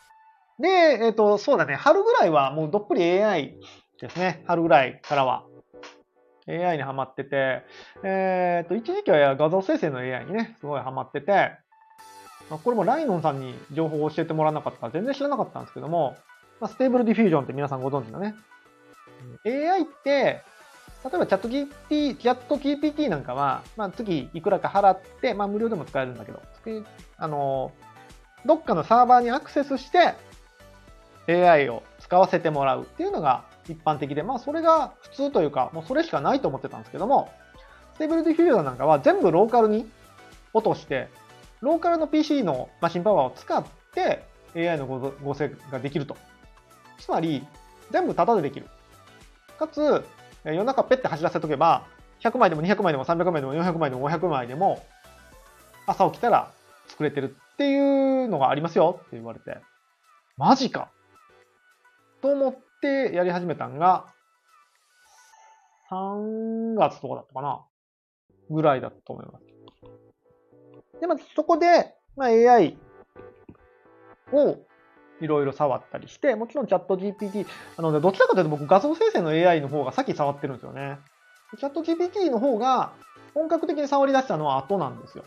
[0.60, 1.76] で、えっ、ー、と、そうだね。
[1.76, 3.58] 春ぐらいはもうどっぷり AI
[4.00, 4.44] ですね。
[4.48, 5.46] 春ぐらいからは。
[6.48, 7.64] AI にハマってて、
[8.04, 11.52] えっ、ー、と、一時期は画像生成の AI にね、すごいハマってて、
[12.50, 16.16] まあこれもライノンさんに情報を教えてもらわなかったら全然知らなかったんですけども、
[16.60, 18.36] まあ、 Stable Diffusion って皆さんご存知のね。
[19.46, 20.44] AI って、
[21.04, 26.42] 例えばチャット GPT、チャット GPT なんかは、まあ、月いくらか払って、まあ、無料でも使えるんだけど、
[27.18, 27.72] あの、
[28.46, 30.14] どっかのサーバーにアクセスして
[31.28, 37.32] AI を使わせてもらうっていうのが一般的で、まあ、それが普通というか、もうそれしかないと思ってたんですけども、
[37.96, 39.90] Stable Diffusion なんかは全部ローカルに
[40.54, 41.10] 落として、
[41.62, 44.24] ローカルの PC のマシンパワーを使って
[44.56, 46.16] AI の合成ができると。
[47.00, 47.46] つまり、
[47.92, 48.68] 全部タダでできる。
[49.58, 50.04] かつ、
[50.44, 51.86] 夜中ペッて走らせとけば、
[52.22, 54.86] 100枚でも200枚でも300枚でも400枚でも500枚でも、
[55.88, 56.52] 朝起きたら
[56.88, 59.58] 作れてるっていうのがありますよって言われて、
[60.38, 60.90] マジか
[62.26, 64.08] と思ってやり始めたんが、
[65.92, 67.64] 3月とかだったかな
[68.50, 69.46] ぐらいだと思います。
[71.00, 72.78] で、まずそこで、まあ、AI
[74.34, 74.58] を
[75.22, 77.46] いろいろ触ったりして、もちろんチャット GPT、
[77.78, 80.98] あの、ねどちらかというと僕画像生成の AI の方が先触ってるんですよね。
[81.60, 82.94] チャット GPT の方が
[83.36, 85.26] 本格的に触り出したのは後なんですよ。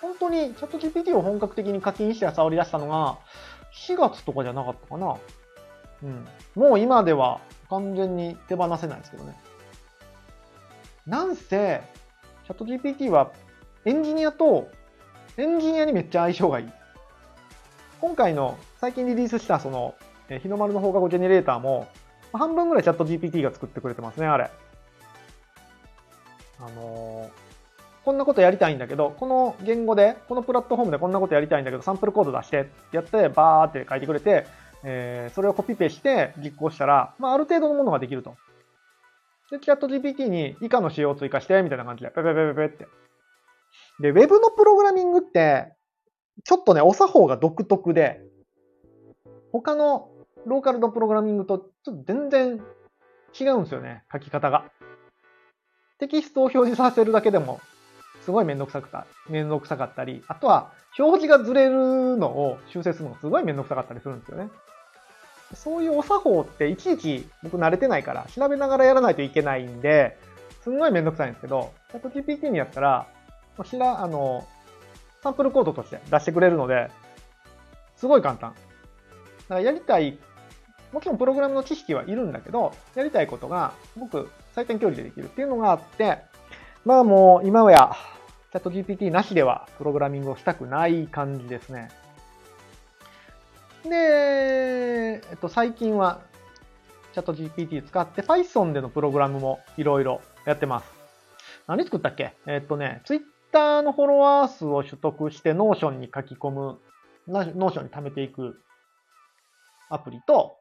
[0.00, 3.18] 本当にチャット GPT を本格的に課金して触り出したのが
[3.88, 5.16] 4月とかじゃなかったかな。
[6.02, 6.26] うん。
[6.54, 7.40] もう今では
[7.70, 9.36] 完全に手放せないですけどね。
[11.06, 11.82] なんせ、
[12.44, 13.30] チャット GPT は
[13.84, 14.70] エンジニアと
[15.38, 16.68] エンジニアにめっちゃ相性がいい。
[18.00, 19.94] 今回の最近リリースしたその、
[20.28, 21.88] 日の丸の放課後ジェネレーターも、
[22.32, 24.50] 半分ぐらいチャット GPT が作ってくれてますね、あれ。
[26.58, 27.30] あのー、
[28.04, 34.46] こんなことやりたいんだけど、この言語で、このプラットフォームでこんなことやりたいんだけど、サンプルコード出してやって、バーって書いてくれて、
[34.88, 38.36] えー、それをコピペして実行したら、まあ、ある程度のものができると。
[39.50, 42.88] で、チャット GPT に以下の仕様を追加して、みたいな感じで、ペペペペペって。
[44.00, 45.74] で、Web のプログラミングって、
[46.44, 48.20] ちょっとね、お作法が独特で、
[49.50, 50.08] 他の
[50.46, 52.62] ローカルのプログラミングとちょっと全然
[53.38, 54.70] 違うんですよね、書き方が。
[55.98, 57.60] テキストを表示させるだけでも、
[58.20, 64.50] すごいめんどくさくた、めんどくさかったり、あとは表示がずれるのを修正するのがすごいめんどくさかったりするんですよね。
[65.56, 70.16] そういうお作法っていちいち僕慣れてないから調べながらやらないといけないんで、
[70.62, 73.06] すんごいめんどくさいんですけど、チャット GPT にやったら、
[73.64, 74.46] しら、あの、
[75.22, 76.90] サンプルコードとして出してくれるので、
[77.96, 78.52] すごい簡単。
[78.52, 78.56] だ
[79.48, 80.18] からやりたい、
[80.92, 86.18] もちろんプログラムの知識はいるんだけど、やりたいことがすごく最短距離でできるっていうのがあって、
[86.84, 87.96] まあもう今はや、
[88.52, 91.88] チャット GPT なしではプログラミングをしたくない感じですね。
[93.88, 96.20] で、えっと、最近は
[97.12, 100.90] チャット GPT 使って Python でのプログラムもいろいろやってます。
[101.66, 102.34] 何作ったっけ？
[102.46, 106.78] えっとね、Twitter のフォロワー数を取得して Notion に書き込む、
[107.28, 108.60] Notion に貯めていく
[109.88, 110.56] アプリと、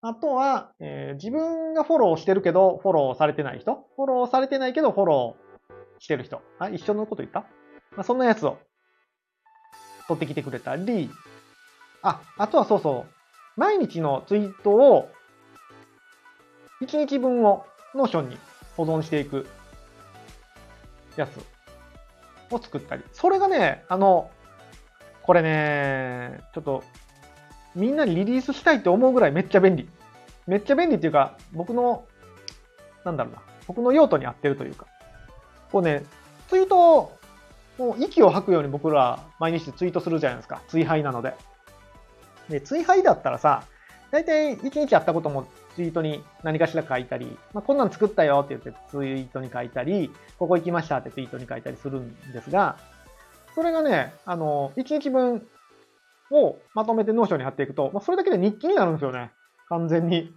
[0.00, 3.84] あとは、えー、自分がフォローしてるけど、フォローされてない人？
[3.96, 6.40] フォローされてないけど、フォローしてる人。
[6.60, 7.40] あ、一緒のこと言った？
[7.96, 8.58] まあ、そんなやつを
[10.06, 11.10] 取ってきてくれたり、
[12.02, 13.60] あ、あとはそうそう。
[13.60, 15.10] 毎日のツイートを、
[16.80, 18.38] 1日分を Notion に
[18.76, 19.46] 保存していく
[21.16, 21.40] やつ
[22.54, 23.02] を作ったり。
[23.12, 24.30] それがね、あの、
[25.22, 26.84] これね、ちょっと、
[27.74, 29.88] みんなにリリースしたいって思うぐらいめっちゃ便利。
[30.46, 32.06] めっちゃ便利っていうか、僕の、
[33.04, 34.86] なんだろうな、僕の用途に合ってるというか。
[35.70, 36.04] こうね、
[36.48, 37.18] ツイートを、
[37.76, 40.62] もう息を吐くように僕ら毎日ツイートするじゃないですか。
[40.68, 41.34] ツイ廃なので。
[42.48, 43.64] で、ツイ廃だったらさ、
[44.10, 52.78] 大体1日やったこともツイートに何かしら書いたり、まあ、こんなん作ったよって言ってツイートに書いたり、ここ行きましたってツイートに書いたりするんですが、
[53.54, 55.46] それがね、あの、1日分
[56.30, 59.30] をまとめて Notion に貼っていくと、まあ、それだけで日記になるんですよね。
[59.68, 60.32] 完全に。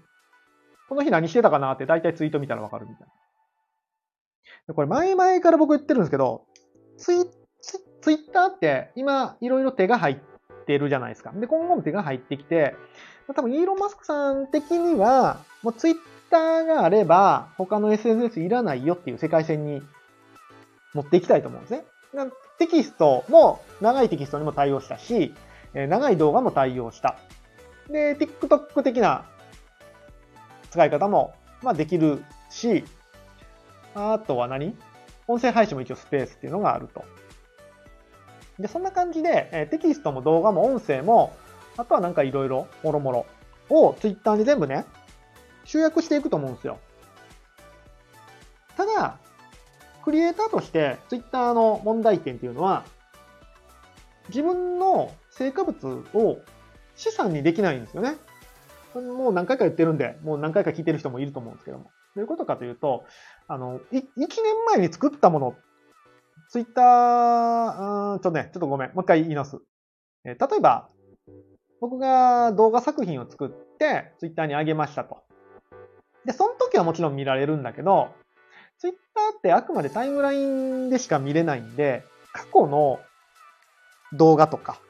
[0.89, 3.07] この日何してたかなって大体ツイート見たらわかるみたい
[4.67, 4.73] な。
[4.73, 6.45] これ前々から僕言ってるんですけど、
[6.97, 7.17] ツイ
[8.01, 10.30] ツイッターって今いろいろ手が入って
[10.71, 11.31] てるじゃないですか。
[11.35, 12.75] で、今後も手が入ってきて、
[13.35, 15.95] 多分イーロン・マスクさん的には、もうツイッ
[16.29, 19.81] ターがあれば他の SNS いらないよっていう世界線に
[20.93, 21.83] 持っていきたいと思うんですね。
[22.57, 25.33] テキストも長いテキストにも対応したし、
[25.73, 27.17] 長い動画も対応した。
[27.89, 29.25] で、TikTok 的な
[30.69, 32.83] 使い方も、まあ、できるし、
[33.93, 34.75] あとは何？
[35.27, 37.03] 音声配信も一応スペースっていうのがあると。
[38.61, 41.35] で、そんな感じで、えテキストも動画も音声も、
[41.77, 43.25] あとはなんかいろいろ、もろもろ
[43.69, 44.85] を Twitter に全部ね、
[45.65, 46.79] 集約していくと思うんですよ。
[48.77, 49.17] ただ、
[50.03, 52.83] クリエイターとして Twitter の問題点っていうのは、
[54.29, 56.39] 自分の成果物を
[56.95, 58.17] 資産にできないんですよね。
[58.93, 61.91] もう何回か言ってるんで、もう何回か聞いてる人もいると思うんですけども。
[62.15, 63.05] どういうことかというと、
[63.47, 64.27] あの、1年
[64.67, 65.55] 前に作ったもの、
[66.51, 69.61] ツイッター、うんちょっとね、ちょっとごめん、もう一回言い直す。
[70.25, 70.89] え例えば、
[71.79, 75.23] 僕が動画作品を作ってツイッターに上げましたと。
[76.25, 78.13] で、その時はもちろん見られるんだけど、
[78.79, 82.99] ツイッターってあくまでタイムラインでしか見れないんで、過去の
[84.11, 84.81] 動画とか、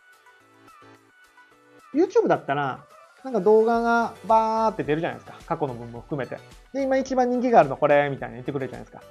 [1.93, 2.83] YouTube だったら、
[3.23, 5.37] なんか動画がバーって出るじゃないですか。
[5.45, 6.39] 過去の分も含めて。
[6.73, 9.03] で、今一番人気があるのこれ、みたいに言ってくれるじゃないですか。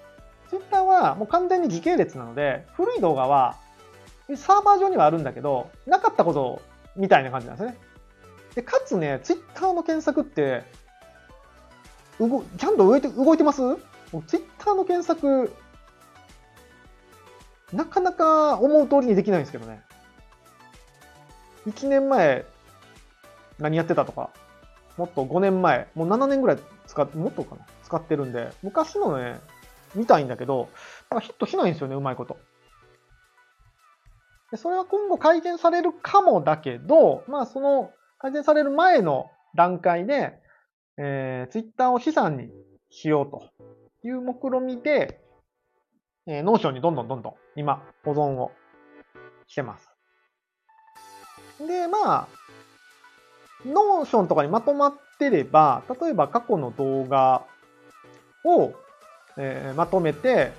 [0.50, 3.56] Twitter はもう完全に時系列なので、古い動画は
[4.36, 6.60] サーバー上にはあるんだけど、なかったこと
[6.96, 7.78] みたいな感じなんですね。
[8.56, 10.64] で、かつね、Twitter の検索って、
[12.18, 13.62] うごちゃんと動いて動いてます
[14.26, 15.52] ?Twitter の検索、
[17.72, 19.82] なかなか思う通りにできないんですけどね。
[21.68, 22.44] 1年前
[23.58, 24.30] 何やってたとか、
[24.96, 27.64] もっと5年前、もう7年ぐらい使って、もっとかな？
[27.84, 29.40] 使ってるんで、昔のね、
[29.94, 30.68] 見たいんだけど、
[31.10, 32.38] なんかヒットしないんですよね、うまいこと。
[34.50, 40.34] でそれは今後改善されるかもだけど、まあその改善される前の段階で、
[40.98, 42.50] えー、ツイッターを資産に
[42.90, 43.48] しようと
[44.06, 45.20] いう目論みで、
[46.26, 48.50] えー、 Notion にどんどんどんどん今保存を
[49.46, 49.88] してます。
[51.66, 52.28] で、まあ、
[53.64, 57.44] Notion とかにまとまってれば、例えば過去の動画
[58.44, 58.72] を、
[59.36, 60.52] えー、まとめて、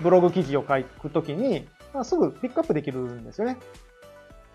[0.00, 3.56] ブログ記事を書くときに、まあ、すぐピックアップできるんですよね。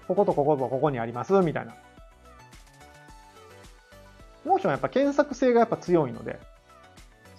[0.08, 1.76] こことこことここにあります、みたいな。
[4.46, 6.40] Notion はやっぱ検索性がやっぱ強いので、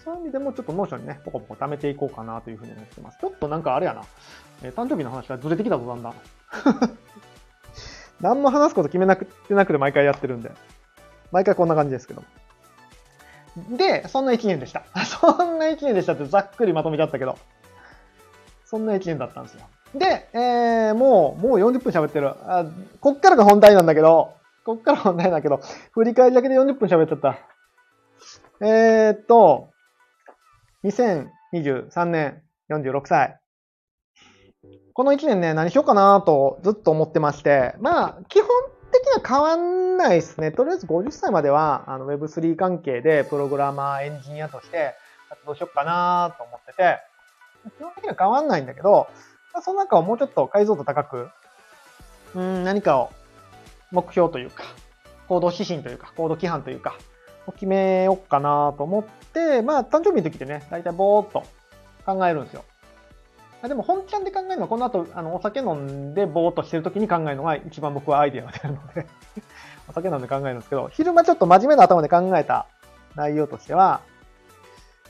[0.05, 3.18] そういう意味でもちょっと Notion にね、ポコポコ貯めていこうかなというふうに思ってます。
[3.20, 4.03] ちょっとなんかあれやな、
[4.62, 6.14] えー、誕生日の話がずれてきたぞ、だんだん。
[8.20, 10.51] 何も話すこと決めなくてなくて毎回やってるんで。
[11.33, 12.22] 毎回こんな感じですけど。
[13.57, 14.84] で、そんな1年でした。
[15.04, 17.38] そんな1年でしたってざっくりまとめちゃったけど。
[18.64, 19.61] そんな1年だったんですよ。
[19.94, 22.28] で、えー、もう、もう40分喋ってる。
[22.28, 22.66] あ、
[23.00, 24.34] こっからが本題なんだけど、
[24.64, 25.61] こっから本題なんだけど、
[25.92, 27.38] 振り返りだけで40分喋っちゃった。
[28.61, 29.70] えー、っと、
[30.84, 33.38] 2023年46歳。
[34.92, 38.48] この1年ね、何しようかなとずっと思ってまして、まあ、基本
[39.07, 40.50] 的には変わんないですね。
[40.50, 44.94] とりあえず50歳までは、あの Web3 関係でプログラマー、エンジニアとして
[45.30, 46.98] 活動しようかなと思ってて、
[47.78, 49.09] 基本的には変わんないんだけど、
[49.52, 51.28] まあ、その中をもうちょっと解像度高く、
[52.34, 53.11] うん、何かを
[53.90, 54.64] 目標というか、
[55.28, 56.96] 行動指針というか、行動規範というか、
[57.46, 61.44] を決めようかなと思って、まあ、誕生日の時ってね、だいたいぼーっと
[62.04, 62.64] 考えるんですよ。
[63.68, 69.06] でも本ちゃんで考えるのは、この後、あの、お酒飲んでぼーっとしてる時に考えるのが一番僕はアイデアが出るので
[69.88, 72.66] お酒飲んで考えるんですけど、昼間ちょっと真面目な頭で考えた
[73.14, 74.00] 内容としては、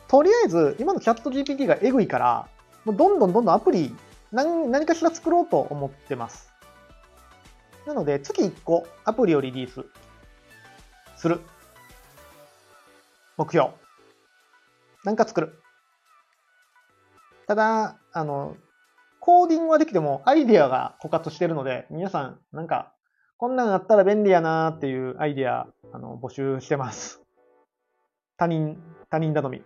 [0.08, 2.48] とりあえず、今のチャット GPT がエグいから、
[2.84, 3.94] もうどんどんどんどんアプリ
[4.32, 6.52] 何、何かしら作ろうと思ってます。
[7.86, 9.84] なので、月1個アプリをリリース
[11.16, 11.40] する。
[13.36, 13.70] 目標。
[15.04, 15.62] なんか作る。
[17.46, 18.56] ただ、あの、
[19.20, 22.92] コーディングはできてもアイディアが枯渇してるので、皆さん、なんか、
[23.38, 27.20] こんなんあったら便利やなーっていうアイディア、あの、募集してます。
[28.36, 29.62] 他人、他人頼み。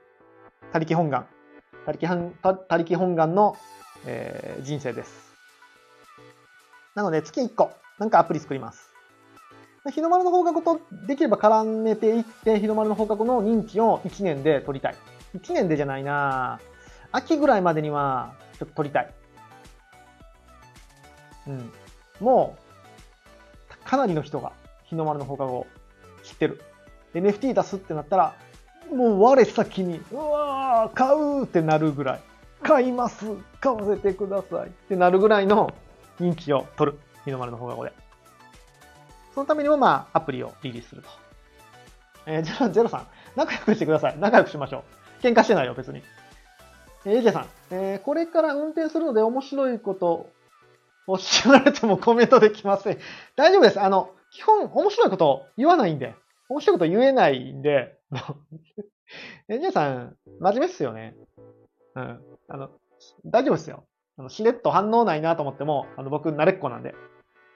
[0.73, 1.27] 他力本願。
[1.87, 3.57] 他力本他力本願の、
[4.07, 5.35] えー、人生です。
[6.95, 8.91] なので、月1個、なんかアプリ作ります。
[9.91, 14.97] 日の丸の放課後とできれば絡めていって、日の丸の放課後の認知を1年で取りたい。
[15.35, 16.61] 1年でじゃないな
[17.13, 19.11] 秋ぐらいまでには、ちょっと取りたい。
[21.49, 21.73] うん。
[22.21, 24.53] もう、かなりの人が
[24.85, 25.67] 日の丸の放課後
[26.23, 26.61] 知ってる。
[27.15, 28.35] NFT 出すってなったら、
[28.95, 32.21] もう我先に、うわー、買うってなるぐらい。
[32.63, 33.25] 買います
[33.59, 35.73] 買わせてくださいってなるぐらいの
[36.19, 36.99] 人気を取る。
[37.25, 37.93] 日の丸の放課後で。
[39.35, 41.09] そのためにも、まあ、アプリをリリースすると。
[42.27, 44.19] えー、ゼロさん、仲良くしてください。
[44.19, 44.85] 仲良くしましょ
[45.21, 45.23] う。
[45.23, 46.03] 喧嘩してないよ、別に。
[47.05, 50.29] えー、エジェさん、えー、これから運転するので面白いこと
[51.07, 52.99] おっしゃられてもコメントできません。
[53.37, 53.81] 大丈夫です。
[53.81, 56.15] あの、基本面白いこと言わないんで、
[56.49, 57.99] 面白いこと言えないんで、
[59.49, 61.17] エジェさん、真面目っすよね。
[61.97, 62.21] うん。
[62.49, 62.71] あの、
[63.25, 63.85] 大丈夫ですよ。
[64.19, 66.95] あの、しれっと反応ないなと思っても、あの、僕、慣れっこなんで。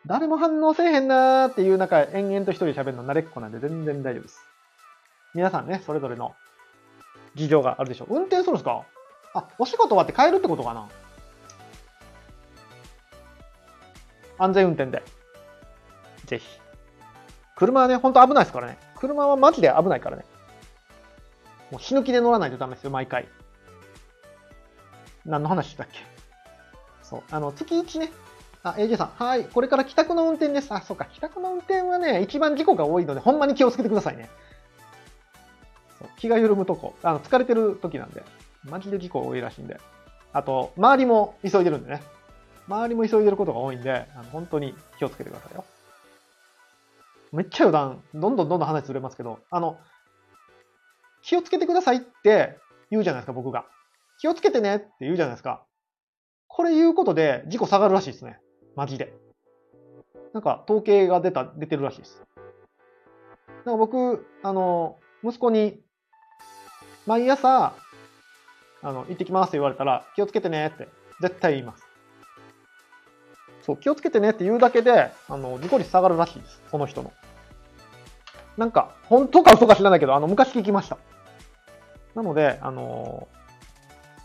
[0.07, 4.41] 誰も反応せえへんなーっていう中、延々と一人喋るの慣れっこなんで全然大丈夫です。
[5.35, 6.35] 皆さんね、それぞれの
[7.37, 8.15] 事情があるでしょう。
[8.15, 8.85] 運転するんですか？
[9.35, 10.89] あ、お仕事終わって帰るってことかな？
[14.39, 15.03] 安全運転で。
[16.27, 16.61] ぜひ。
[17.57, 18.79] 車はね、ほんと危ないですからね。
[18.97, 20.25] 車はマジで危ないからね。
[21.71, 23.29] もう死ぬ気で乗らないとダメですよ、毎回。
[25.25, 25.99] 何の話だっけ？
[27.03, 27.23] そう。
[27.31, 28.13] あの、月1ね。
[28.63, 29.09] あ、AJ さん。
[29.09, 29.45] はい。
[29.45, 30.73] これから帰宅の運転です。
[30.73, 31.05] あ、そうか。
[31.05, 34.31] 帰宅の運転はね、一番事故が多いので、ほんまに気をつけてくださいね。
[35.99, 36.95] そう気が緩むとこ。
[37.03, 38.25] あの、疲れてる時なんで。
[38.65, 39.81] マジで事故多いらしいんで。
[40.33, 42.03] あと、周りも急いでるんでね。
[42.67, 45.65] 周りも急いでることが多いんで、あの本当に気をつけてくださいよ。
[47.33, 49.79] めっちゃ余談、どんどんどんどん話ずれますけど、あの、
[51.23, 52.59] 気をつけてくださいって
[52.91, 53.67] 言うじゃないですか、僕が。
[54.21, 55.65] 気をつけてねって言うじゃないですか。
[56.49, 58.39] これ言うことで事故下がるらしいですね。
[58.77, 59.13] マジで。
[60.33, 62.23] なんか統計が出た、出てるらしいです。
[63.65, 65.81] なんか僕、あの、息子に
[67.07, 67.75] 毎朝
[68.85, 70.89] あの、行ってきますって言われたら、気をつけてねって、
[71.21, 71.85] 絶対言います。
[73.63, 76.63] そう、気をつけてねって言うだけで、あの、事故率下がるらしいです。
[76.71, 77.13] その人の。
[78.57, 80.99] なんか、本当か嘘か知らないけど、あの、昔聞きました。
[82.15, 83.27] なので、あの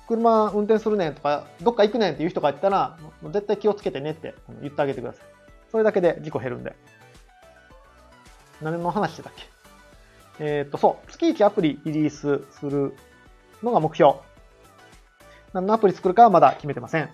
[0.08, 5.26] 車運転するねんとか、どっか行くねんっていう人がいたら、絶対気をつけてねって言ってあげてください。
[5.72, 6.76] それだけで事故減るんで。
[8.62, 9.44] 何の話してたっけ？
[10.40, 11.12] えっ、と、そう。
[11.12, 12.96] 月1アプリリリースする
[13.62, 14.16] のが目標。
[15.54, 17.10] 何のアプリ作るかはまだ決めてません。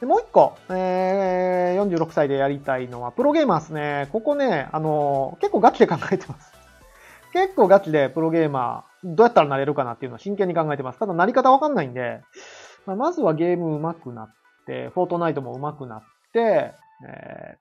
[0.00, 4.08] でもう一個、えー、46歳でやりたいのは、プロゲーマーですね。
[4.10, 6.52] ここね、あのー、結構ガチで考えてます。
[7.32, 10.98] 結構ガチでプロゲーマー、どうやったらなれるかなっていうのを真剣に考えてます。
[10.98, 12.20] ただ、なり方わかんないんで、
[12.84, 14.34] まあ、まずはゲーム上手くなっ
[14.66, 16.02] て、フォートナイトも上手くなっ
[16.32, 16.74] て、
[17.06, 17.58] え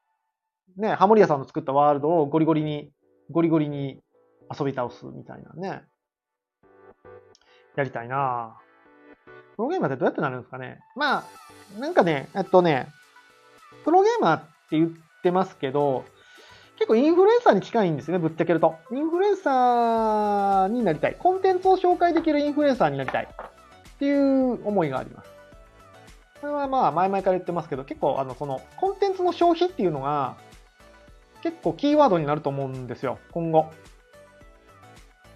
[0.80, 2.91] ー、ね、ハモリアさんの作ったワールドをゴリゴリに、
[3.30, 4.01] ゴリゴリに
[4.49, 5.84] 遊び倒すみたいなね。
[7.76, 8.70] やりたいなぁ
[9.62, 10.80] プロゲーマーってどうやってなるんですかね？
[10.95, 12.88] まあ、なんかね、えっとね、
[13.86, 14.89] プロゲーマーって言っ
[15.22, 16.03] てますけど、
[16.78, 18.74] 結構インフルエンサーに近いんですね、ぶっちゃけると。
[18.91, 21.16] インフルエンサーになりたい。
[21.20, 23.26] コンテンツを紹介できるインフルエンサーになりたい。
[23.26, 25.30] っていう思いがあります。
[26.41, 30.38] これはまあ、前々から言ってますけど、結構、あの、その、コンテンツの消費っていうのが、
[31.43, 33.68] 結構キーワードになると思うんですよ、今後。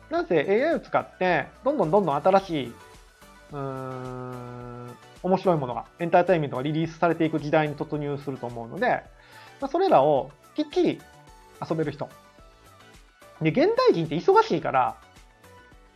[0.09, 2.73] なんせ AI を使って、どんどんどんどん新しい、
[3.51, 9.03] うーん、面白いものが、エンターテインメントがリリースされていく時代に突入すると思うので、
[9.61, 11.01] まあ、それらをきっちり
[11.69, 12.09] 遊べる人。
[13.41, 14.95] で、現代人って忙しいから、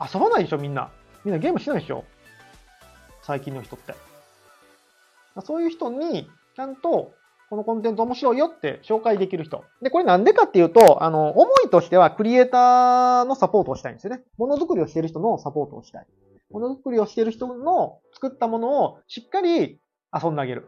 [0.01, 0.89] 遊ばないでしょ、みんな。
[1.25, 2.05] みんなゲームしないでしょ。
[3.21, 3.93] 最近の人って。
[5.43, 7.11] そういう人に、ちゃんと、
[7.49, 9.63] このコンテンツ面白いよって紹介できる人。
[9.81, 14.21] で、これなんでかっていうと、あの、思いとしてはクリエイターのサポートをしたいんですよね。
[14.37, 16.05] ものづくりをしている人のサポートをしたい。
[16.49, 19.79] ものづくりをしている人の作ったものをしっかり
[20.13, 20.67] 遊んであげる。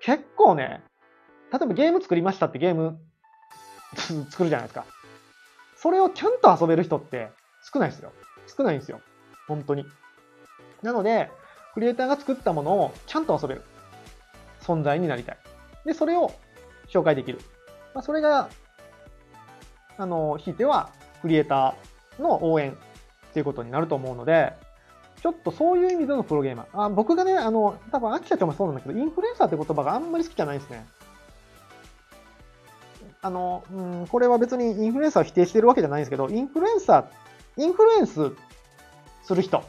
[0.00, 0.82] 結構ね、
[1.52, 2.98] 例えばゲーム作りましたってゲーム
[4.30, 4.86] 作るじゃないですか。
[5.76, 7.30] それをちゃんと遊べる人って
[7.72, 8.12] 少ないですよ。
[8.56, 9.00] 少ないんですよ。
[9.48, 9.84] 本当に。
[10.82, 11.30] なので、
[11.74, 13.62] クリエイターが作ったものをちゃんと遊べる
[14.60, 15.38] 存在になりたい。
[15.84, 16.32] で、それを
[16.88, 17.40] 紹介できる。
[17.94, 18.48] まあ、それが、
[19.98, 20.90] あの、ひいては、
[21.20, 24.52] クリエイターの応援っていうことになると思うので、
[25.22, 26.82] ちょっとそういう意味でのプロゲーマー。
[26.82, 30.84] あ僕がね、あの、多分、秋社長もそうなんだけど、インフルエンサーって言葉があんまり好きじゃないですね。
[33.22, 38.32] あの、うん、これは別にインフルエンサーを否定してるわけじゃないんですけど、インフルエンサー、インフルエンス
[39.22, 39.64] する人っ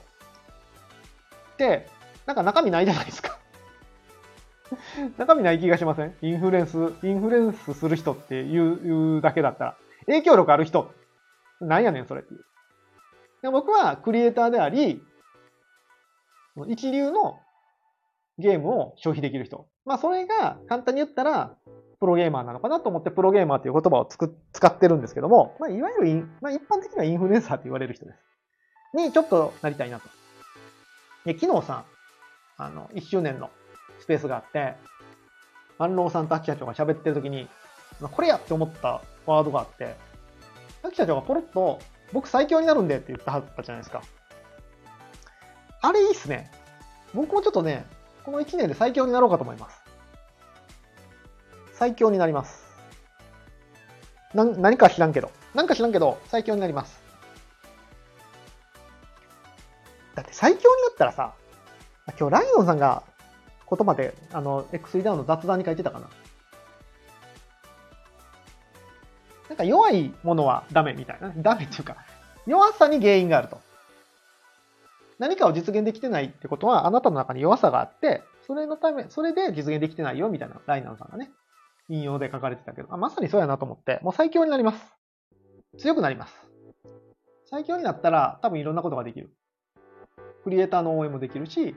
[1.57, 1.87] て、
[2.25, 3.37] なんか中身ないじゃないですか
[5.17, 6.15] 中身ない気がしません？
[6.23, 9.77] インフルエンス、インフルエンスする人っていうだけだったら。
[10.07, 10.91] 影響力ある人。
[11.61, 12.45] なんやねん、それっていう。
[13.43, 15.05] で僕はクリエイターであり、
[16.67, 17.39] 一流の
[18.37, 19.67] ゲームを消費できる人。
[19.85, 21.55] まあ、それが簡単に言ったら、
[21.99, 28.19] プロゲーマーなのかなと思ってプロゲーマーという言葉をつく使ってるんですけども、まあ、いわゆるまあ、一般的にはインフルエンサーと言われる人です。
[28.93, 30.09] にちょっとなりたいなと。
[31.25, 31.85] で、昨日さ、
[32.57, 33.49] あの、1周年の
[33.99, 34.75] スペースがあって、
[35.77, 37.47] 万郎さんと秋社長が喋ってる時に、
[38.01, 39.95] これやって思ったワードがあって、
[40.83, 41.79] 秋社長がポロッと、
[42.11, 44.01] 僕最強になるんでって言ったはずだったじゃないですか。
[45.83, 46.49] あれいいっすね。
[47.13, 47.85] 僕もちょっとね、
[48.23, 49.77] この1年で最強になろうかと思います。
[51.73, 52.63] 最強になります。
[54.33, 55.29] な、何か知らんけど。
[55.53, 57.03] 何か知らんけど、最強になります。
[60.15, 61.33] だって最強になったらさ、
[62.17, 63.03] 今日ライオンさんが
[63.69, 66.09] 言葉で、あの、X3 ダウンの雑談に書いてたかな。
[69.49, 71.33] なんか弱いものはダメみたいな。
[71.35, 71.97] ダメっていうか、
[72.47, 73.59] 弱さに原因があると。
[75.19, 81.31] 何かを実現できてないってことは、あなたの中に弱さがあって、それのため、それで実現できてないよみたいな、ライナーさんがね、
[81.89, 84.93] 引用で書かれてたけど、あまさにそうやなと思って、もう最強になります。
[85.77, 86.33] 強くなります。
[87.45, 89.31] 最強になったら多分いろんなことができる。
[90.43, 91.75] クリエイターの応援もできるし、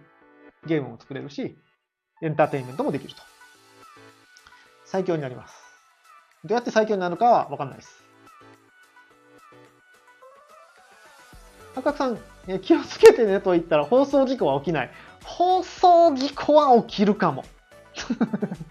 [0.66, 1.57] ゲームも作れるし、
[2.22, 3.22] エンターテインメントもできると。
[4.84, 5.55] 最強になります。
[6.45, 8.05] どうやって最強になるかはわかんないです。
[11.77, 12.18] 赤さん、
[12.62, 14.91] 気をつけてねと言ったら放送事故は起きない。
[15.22, 17.45] 放送事故は起きるかも。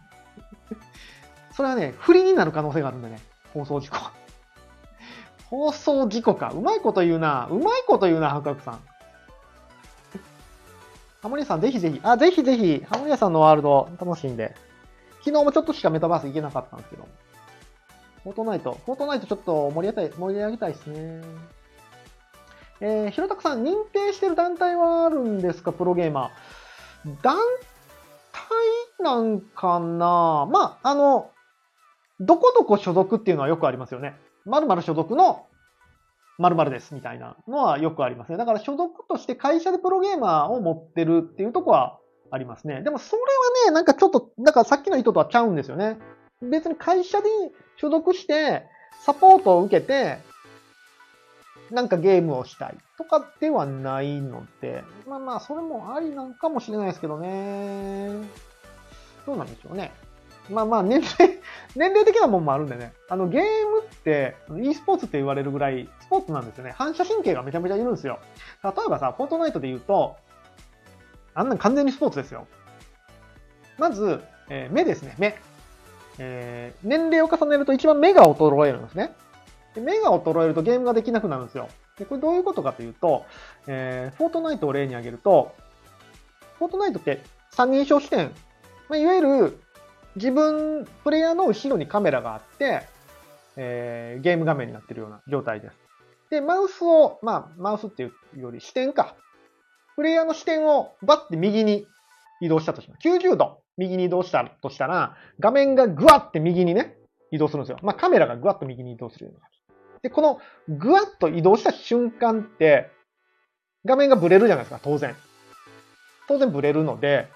[1.54, 3.20] それはね、不利になる可能性があるんだね。
[3.54, 3.98] 放送事故。
[5.50, 6.50] 放送事故か。
[6.50, 7.48] うまいこと言うな。
[7.52, 8.80] うまいこと言うな、ハクさん。
[11.22, 12.00] ハモリアさん、ぜひぜひ。
[12.04, 12.84] あ、ぜひぜひ。
[12.90, 14.56] ハモリアさんのワールド楽しいんで。
[15.24, 17.08] 昨日もちょっとしかメタバース行けなかったんですけど。
[18.24, 18.80] フォートナイト。
[18.86, 21.22] フォートナイトちょっと盛り上げたい、盛り上げたいですね。
[22.82, 27.22] えー、ひろたくさん、認定してる団体はあるんですかプロゲーマー。
[27.22, 27.38] 団
[28.98, 30.48] 体なんかな？
[30.52, 31.32] まあ、あの、
[32.20, 34.16] どこどこ所属っていうのはよくありますよね。
[34.46, 35.48] 〇〇所属の
[36.38, 38.38] 〇〇ですみたいなのはよくありますね。
[38.38, 42.00] だから所属として会社でプロゲーマーを持ってるっていうとこは
[42.32, 42.82] ありますね。
[42.84, 43.28] でもそれは
[43.68, 45.98] ね、なんかちょっと、だからさっきの意図とはちゃうんですよね。
[46.42, 47.28] 別に会社で
[47.78, 48.64] 所属して
[49.06, 50.18] サポートを受けて、
[51.72, 58.12] なんかゲームをしたいとかではないので、まあまあ、それもありなんかもしれないですけどね。
[59.26, 59.92] どうなんでしょうね。
[60.50, 61.40] まあまあ、年齢、
[61.76, 62.94] 年齢的なもんもあるんでね。
[63.10, 66.72] あの、ゲームって、e スポーツって言われるぐらい、スポーツなんですよね。
[66.78, 68.20] 反射神経がめちゃめちゃいるんですよ。
[68.64, 70.18] 例えばさ、フォートナイトで言うと、
[71.34, 72.48] あんなん完全にスポーツですよ。
[73.78, 75.36] まず、えー、目ですね、目。
[76.18, 79.14] えー、年齢を重ねると一番目が衰えるんですね。
[79.76, 81.68] で目が衰えるとゲームができなくなるんですよ。
[82.00, 83.26] で、これどういうことかというと、
[83.68, 85.54] えー、フォートナイトを例に挙げると、
[86.58, 87.22] フォートナイトって
[87.52, 88.32] 三人称視点、
[88.90, 89.60] まあ、いわゆる
[90.16, 92.84] 自分、プレイヤーの後ろにカメラがあって、
[93.58, 95.76] えー、ゲーム画面になってるような状態です。
[96.30, 99.16] で、マウスを、まあ、マウスっていうより視点か。
[99.96, 101.88] プレイヤーの視点をバッて右に
[102.42, 103.08] 移動したとします。
[103.08, 106.98] 90度右に移動したとしたら、画面がグワッて右にね、
[107.32, 107.80] 移動するんですよ。
[107.82, 109.65] まあ、カメラがグワッと右に移動するような感じ。
[110.06, 110.40] で、この
[110.70, 112.92] グワッと移動した瞬間って、
[113.86, 115.16] 画面がブレるじゃないですか、当然。
[116.28, 117.28] 当然ブレるので、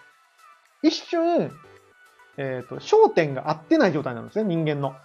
[0.83, 1.51] 一瞬、
[2.37, 4.95] えっ、ー、と、焦点が合ってない状態なんですね、人間の。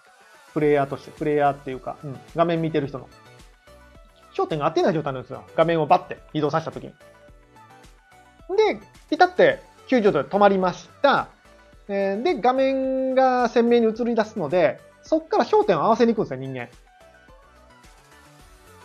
[0.52, 1.10] プレイヤーとして。
[1.10, 3.08] プレイヤーっていうか、うん、画面見てる人の。
[4.34, 5.42] 焦点が合ってない状態なんですよ。
[5.56, 6.90] 画面をバッて移動させたときに。
[6.90, 11.28] で、ピタって90度で止まりました。
[11.88, 16.68] えー、で、画面が鮮明に映り出すので、そっから焦点を合わせに行くんですよ、人間。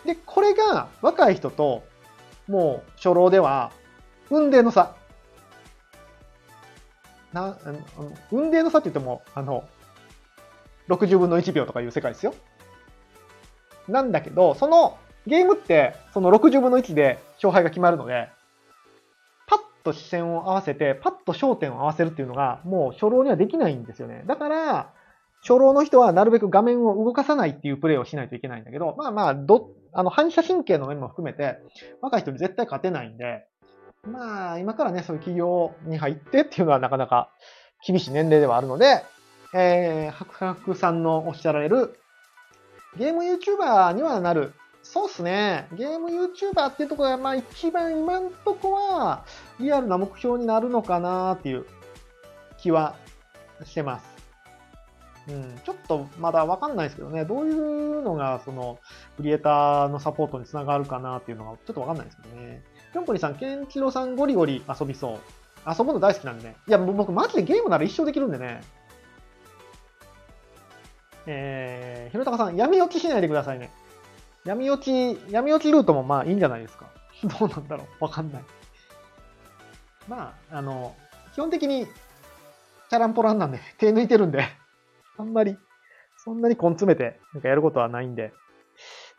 [0.09, 1.83] で、これが若い人と、
[2.47, 3.71] もう初老では、
[4.31, 4.95] 運転の差。
[7.31, 7.79] な、あの
[8.31, 9.69] 運転の差って言っても、あの、
[10.87, 12.33] 60分の1秒とかいう世界ですよ。
[13.87, 14.97] なんだけど、その
[15.27, 18.29] ゲームって、その60分の1で勝敗が決まるので、
[19.45, 24.23] パッと視線を合わせて、パッと焦点を合わせるっていうのが、もう初老にはできないんですよね。
[24.25, 24.93] だから、
[25.41, 31.57] 初老の人はなるべく画面を動かさないっていうプレイをしないといけないんだけど、まあまあ、ど、あの、反射神経の面も含めて、
[32.01, 33.45] 若い人に絶対勝てないんで、
[34.03, 37.29] まあ、今からね、そういう企業に入ってっていうのはなかなか
[37.85, 39.03] 厳しい年齢ではあるので、
[39.53, 41.99] えー、ハクハクさんのおっしゃられる、
[42.97, 44.53] ゲーム YouTuber にはなる。
[44.81, 45.67] そうっすね。
[45.73, 49.25] ゲーム YouTuber っていうところが、まあ一番今んとこは、
[49.59, 51.65] リアルな目標になるのかなっていう
[52.57, 52.95] 気は
[53.65, 54.18] してます。
[55.29, 58.79] うん、ちょっとまだわかんないですけどね、どういうのが、その、
[59.15, 62.63] クリエイターのサポートにつながるかなっていうのが、ちょっとわかんないですけどね。
[62.91, 65.19] ぴょんこりさん、ケンチロさんゴリゴリ遊びそう。
[65.67, 66.55] 遊ぶの大好きなんでね。
[66.67, 68.61] いや、僕マジでゲームなら一生できるんでね。
[71.27, 73.69] えー、ひろたかさん、闇落ちしないでくださいね。
[74.45, 76.87] 闇落ち、闇落ちルートもまあいいんじゃないですか。
[77.39, 78.43] どうなんだろうわかんない。
[80.07, 80.95] まあ、あの、
[81.33, 84.45] 基本的に、チャランポランなんで、手抜いてるんで、
[85.19, 85.57] あんまり、
[86.17, 88.33] そんなに根詰めて、なんかやることはないんで、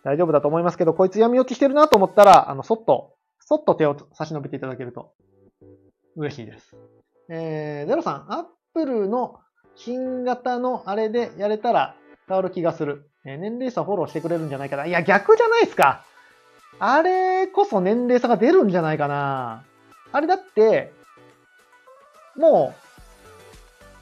[0.03, 5.13] 大丈夫だと思いますけど、こいつ闇落ちしてるなと思ったら、あの、そっと、そっと手を差し伸べていただけると
[6.17, 6.75] 嬉しいです。
[7.29, 9.41] えー、ゼロさん、アップルの
[9.77, 11.95] 新型のあれでやれたら
[12.27, 13.11] 変わる気がする。
[13.27, 14.87] えー、年齢差フォローしてくれるんじゃないかな。
[14.87, 16.05] いや、逆じゃないですか。
[16.79, 19.65] あれこそ年齢差が出るんじゃないかな。
[20.13, 20.93] あれだって、
[22.37, 22.73] も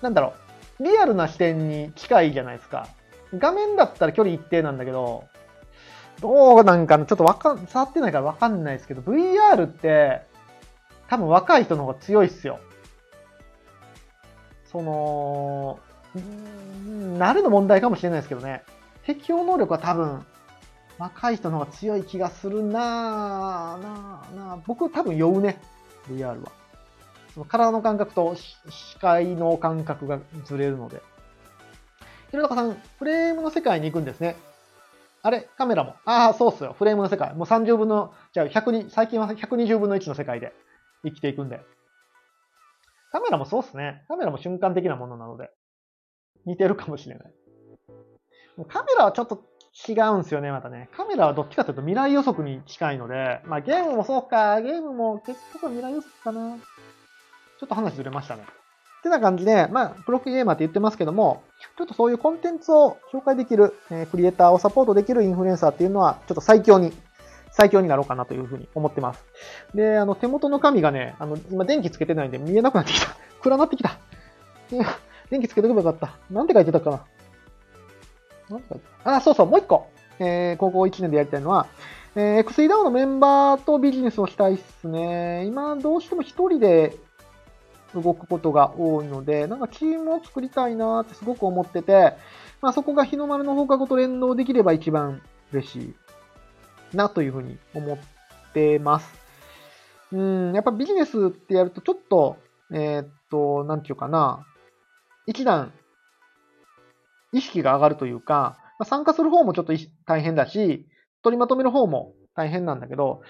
[0.01, 0.48] う、なんだろう、
[0.81, 2.89] リアルな視点に近いじゃないですか。
[3.35, 5.24] 画面だったら距離一定なんだけど、
[6.20, 10.22] どうなんかちょっとわかん、触ってないからわかんないですけど、VR って、
[11.09, 12.59] 多分若い人の方が強いっすよ。
[14.70, 15.79] その、
[17.18, 18.62] なるの問題かもしれないですけどね。
[19.05, 20.24] 適応能力は多分、
[20.99, 24.61] 若い人の方が強い気がするなぁ、なぁ、なぁ。
[24.66, 25.61] 僕多分酔うね。
[26.11, 26.53] VR は。
[27.39, 31.01] その体の感覚と視界の感覚がずれるので。
[32.32, 34.34] ひろたかさん、フレームの世界に行くんですね。
[35.22, 35.95] あれカメラも。
[36.05, 36.74] ああ、そうっすよ。
[36.76, 37.32] フレームの世界。
[37.34, 40.53] もう30分の、じゃあ100に、最近は120分の1の世界で
[41.05, 41.61] 生きていくんで。
[43.12, 44.05] カメラもそうっすね。
[44.09, 45.49] カメラも瞬間的なものなので。
[46.45, 47.32] 似てるかもしれない。
[48.66, 49.45] カメラはちょっと
[49.89, 50.89] 違うんですよね、またね。
[50.93, 56.59] カメラはどっちかというと未来予測に近いので、まあゲームもそうか、ゲームも結局未来予測かな。
[57.59, 58.43] ちょっと話ずれましたね。
[58.43, 61.43] ってな感じで、まあ、プロックゲーマーって言ってますけども、
[61.77, 66.93] ちょっとそういうコンテンツを紹介できる、えー、クリエイターをサポートできるインフルエンサーっていうのは、ちょっと最強に、
[67.51, 69.25] 最強になろうかなというふうに思ってます。
[69.75, 73.17] で、あの、手元の紙がね、あの、今電気つけてないんで見えなくなってきた。
[73.41, 73.99] 暗なってきた。
[75.31, 76.17] 電気つけておけばよかった。
[76.33, 77.01] なんて書いてたかな。
[78.51, 79.87] なんて書いてたあ、そうそう、もう一個。
[80.19, 81.67] えー、高校1年でやりたいのは、
[82.17, 85.45] えー、XE ダウンのメンバーとビジネスをしたいっすね。
[85.47, 86.97] 今、どうしても一人で
[87.95, 92.14] 動くことが多いので、なんかチームを作りたいなってすごく思ってて、
[92.61, 95.22] まあそこが日の丸の放課後と連動できれば一番
[95.53, 95.80] 嬉し
[96.93, 97.99] いなというふうに思っ
[98.53, 99.12] てます。
[100.12, 102.39] うん、やっぱビジネスってやるとちょっと、
[102.72, 104.47] えー、っと、なんていうかな、
[105.26, 105.72] 一段
[107.32, 109.72] 意識が上がるというか、まあ、参加する方もちょっと
[110.07, 110.86] 大変だし、
[111.22, 113.22] 取りまとめる方も大変なんだけど、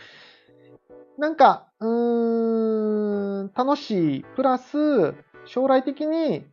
[1.19, 3.08] なんか、うーん、
[3.55, 4.25] 楽しい。
[4.37, 5.15] プラス、
[5.47, 6.47] 将来的に、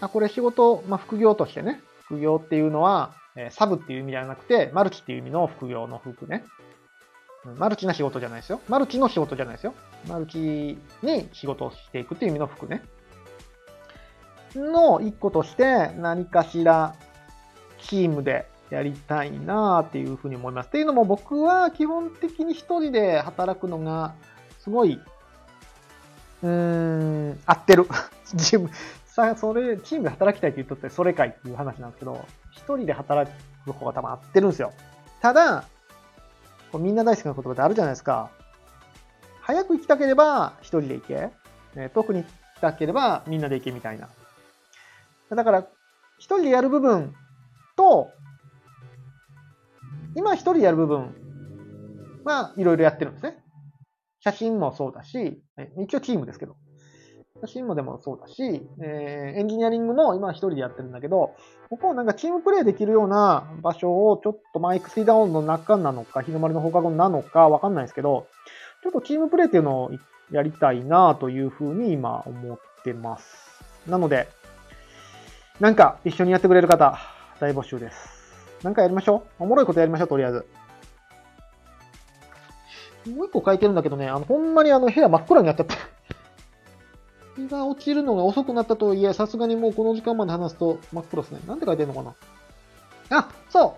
[0.00, 1.80] あ、これ仕事、まあ、副業としてね。
[2.06, 6.44] 副業っていうのは、えサブっていう意味ではなくて、マルチっていう意味の副業の服ね。
[7.58, 8.60] マルチな仕事じゃないですよ。
[8.68, 9.74] マルチの仕事じゃないですよ。
[10.08, 12.82] マルチに仕事をしていくっていう意味の服ね。
[14.54, 16.94] の一個として何かしら
[17.80, 20.68] チームでやりたいなっていうふうに思います。
[20.68, 24.14] っていうのも僕は基本的に一人で働くのが
[24.60, 24.98] すごい、
[26.44, 27.86] うーん、合ってる。
[28.36, 28.70] チーム、
[29.06, 33.30] さ、それ、チームで働きたいって言っとってそれかいっていう話なんですけど、一人で働
[33.64, 34.72] く方が多分合ってるんですよ。
[35.22, 35.64] ただ、
[36.70, 38.30] こうみんな大好きな言葉ってあるじゃないですか。
[39.40, 41.30] 早く行きたければ一人で行け。
[41.76, 44.08] ね、特に行きたければみんなで行けみたいな。
[45.30, 45.60] だから、
[46.18, 47.14] 一人でやる部分
[47.76, 48.10] と、
[50.14, 51.14] 今一人でやる部分
[52.24, 53.43] はいろいろやってるんですね。
[54.24, 55.42] 写真もそうだし、
[55.82, 56.56] 一応チームですけど。
[57.42, 61.34] 写真もでもそうだし、えー、エンジニアリングも今一人でやってるんだけど、
[61.68, 68.26] ここをなんかチームプレイできるような場所をちょっとマイクスイダウンの中なのか、日の丸の放課後なのかわかんないですけど、
[68.82, 69.90] ちょっとチームプレイっていうのを
[70.30, 73.62] やりたいなというふうに今思ってます。
[73.86, 74.28] なので、
[75.60, 76.98] なんか一緒にやってくれる方、
[77.40, 78.24] 大募集です。
[78.62, 79.42] なんかやりましょう。
[79.42, 80.46] おもろいことやりましょう、とりあえず。
[83.06, 85.76] もう一個書いてるんだけどね、あの、ほんまにあの部屋真っ暗になっちゃった。
[87.36, 91.40] 日が落ちるのが遅くなったとはいえ、さすがにもうこの時間まで話すと真っ黒ですね。
[91.46, 92.14] なんて書いてるのかな
[93.18, 93.76] あ、そ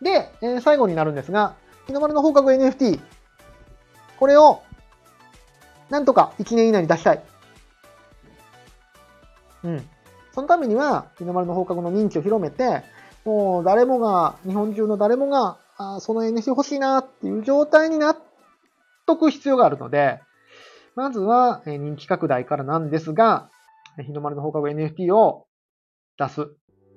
[0.00, 0.04] う。
[0.04, 1.54] で、えー、最後になるんですが、
[1.86, 3.00] 日の丸の放課後 NFT。
[4.18, 4.62] これを、
[5.90, 7.22] なんとか1年以内に出したい。
[9.64, 9.88] うん。
[10.34, 12.82] そのためには、日の丸の放課後の認知を広めて、
[13.24, 18.16] もう誰もが、日本中の誰もが、あその NFT 欲しいなっていう状態になっ
[19.06, 20.20] とく必要があるので、
[20.94, 23.50] まずは人気拡大からなんですが、
[24.04, 25.46] 日の丸の放課後 NFT を
[26.18, 26.44] 出すっ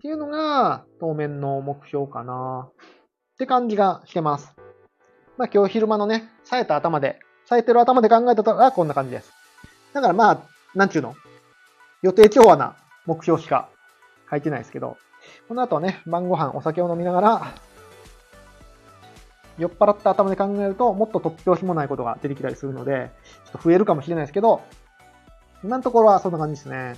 [0.01, 2.73] ていうのが当面の目標かなっ
[3.37, 4.55] て感じがしてます。
[5.37, 9.31] まあ今日昼間のね、冴えた頭で、冴えてる頭で考えたらこんな感じです。
[9.93, 10.41] だからまあ、
[10.75, 11.15] なんちゅうの？
[12.01, 13.69] 予定調和な目標しか
[14.29, 14.97] 書いてないですけど、
[15.47, 17.53] この後はね、晩ご飯、お酒を飲みながら、
[19.59, 23.11] 酔っ払った頭で考えると、もっと突拍子もないことが出てきたりするので、
[23.45, 24.61] ちょっと増えるかもしれないですけど、
[25.63, 26.95] 今のところはそんな感じですね。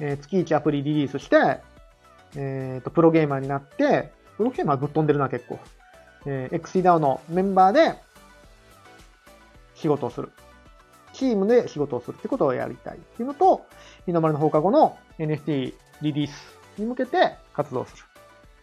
[0.00, 1.60] えー、月1アプリリリースして、
[2.36, 5.58] えっ、ー、と、プロゲーマーになって、プロゲーマーぶっ飛んでるな、結構。
[6.26, 7.98] えー、XCDAO のメンバーで
[9.74, 10.30] 仕事をする。
[11.12, 13.66] チームで仕事をするってことをやりたいっていうのと、
[14.04, 18.13] 日の丸の放課後の NFT リリースに向けて活動する。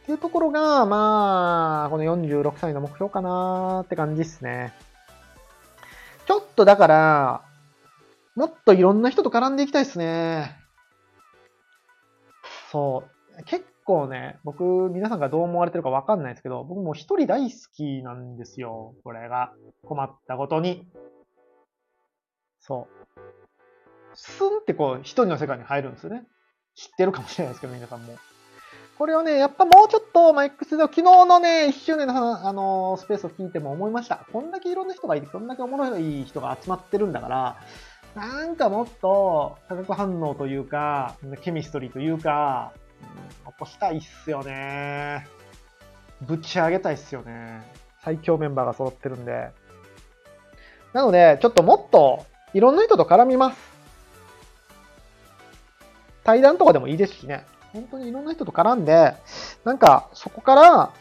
[0.03, 4.73] っていうところが、まあ、この46歳の目標かなーって感じっすね。
[6.25, 7.41] ちょっとだから、
[8.35, 10.57] もっといろんな人と絡んでいきたいっすね。
[12.71, 13.03] そ
[13.37, 13.43] う。
[13.43, 18.95] 結構ね、僕、皆さんがどう思われてるかわかんないですけど、僕も一人大好きなんですよ。
[19.03, 19.53] これが。
[19.83, 20.87] 困ったことに。
[22.59, 23.19] そう。
[24.15, 26.23] スンってこう、一人の世界に入るんですよね。
[26.75, 28.15] 知ってるかもしれないですけど、皆さんも。
[29.01, 34.27] これをね、やっぱもうちょっと、まあ、X で昨日のね、1周年の、あのスペースを聞いても思いました。
[34.31, 37.57] こんだけいろんな人がいて、こんだけおもろい人が集まってるんだから、
[38.13, 42.73] なんかもっと化学反応というか、ケミストリーというか、
[43.45, 45.25] うん、起こしたいっすよね。
[46.21, 47.63] ぶち上げたいっすよね。
[48.03, 49.49] 最強メンバーが揃ってるんで。
[50.93, 52.23] なので、ちょっともっと
[52.53, 53.57] いろんな人と絡みます。
[56.23, 57.47] 対談とかでもいいですしね。
[57.74, 59.15] 本当にいろんな人と絡んで、
[59.63, 60.93] なんかそこから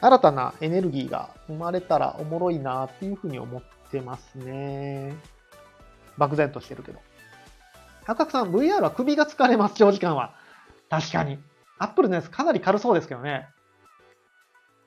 [0.00, 5.14] 新たなエネルギーが生まれたらおもろいなっていうふうに思ってますね。
[6.16, 7.00] 漠然としてるけど。
[8.04, 10.34] 八角さん、VR は首が疲れます、長時間は。
[10.88, 11.38] 確かに。
[11.78, 13.46] アップルのやつかなり軽そうですけどね。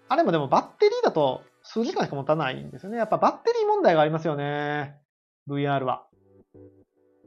[0.09, 2.97] あれもでもバッテリーだと数時間しか持たないんですよね。
[2.97, 4.99] やっぱバッテリー問題がありますよね。
[5.47, 6.05] VR は。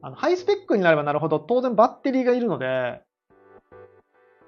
[0.03, 3.03] あの、ハイスペックになればなるほど、当然バッテリーがいるので、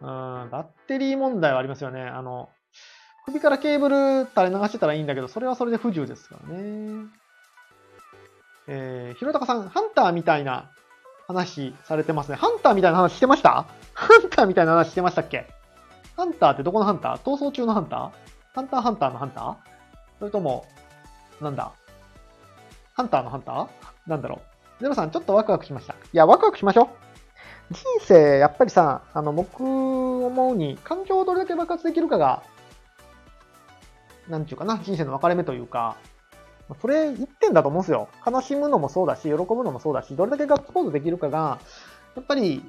[0.00, 2.02] うん、バッテリー問題はありますよね。
[2.02, 2.48] あの、
[3.26, 7.06] 首からケーブル垂れ流してたらいいんだけど、それはそれで不自由ですからね。
[8.68, 10.70] えー、ひろたかさん、ハンターみたいな
[11.26, 12.36] 話されてますね。
[12.36, 13.66] ハンターみたいな話してました？
[13.94, 15.48] ハンターみたいな話してましたっけ？
[16.16, 17.16] ハンターってどこのハンター？
[17.18, 18.10] 逃走中のハンター？
[18.54, 19.56] ハンターハンターのハンター？
[20.18, 20.66] それとも、
[21.40, 21.72] なんだ？
[22.94, 23.68] ハンターのハンター？
[24.06, 24.57] なんだろう？
[24.80, 25.94] ゼロさん、ちょっとワクワクしました。
[25.94, 27.74] いや、ワクワクしましょう。
[27.74, 32.42] 人生、やっぱりさ、あの、僕思うに、環境をどれだけ爆発できるかが、
[34.28, 35.96] なんちゅうかな、人生の分かれ目というか、
[36.80, 38.08] それ一点だと思うんですよ。
[38.26, 41.58] 悲しむのもそうだし、喜ぶのもそうだし、どれだけガッツポーズできるかが、
[42.14, 42.64] やっぱり、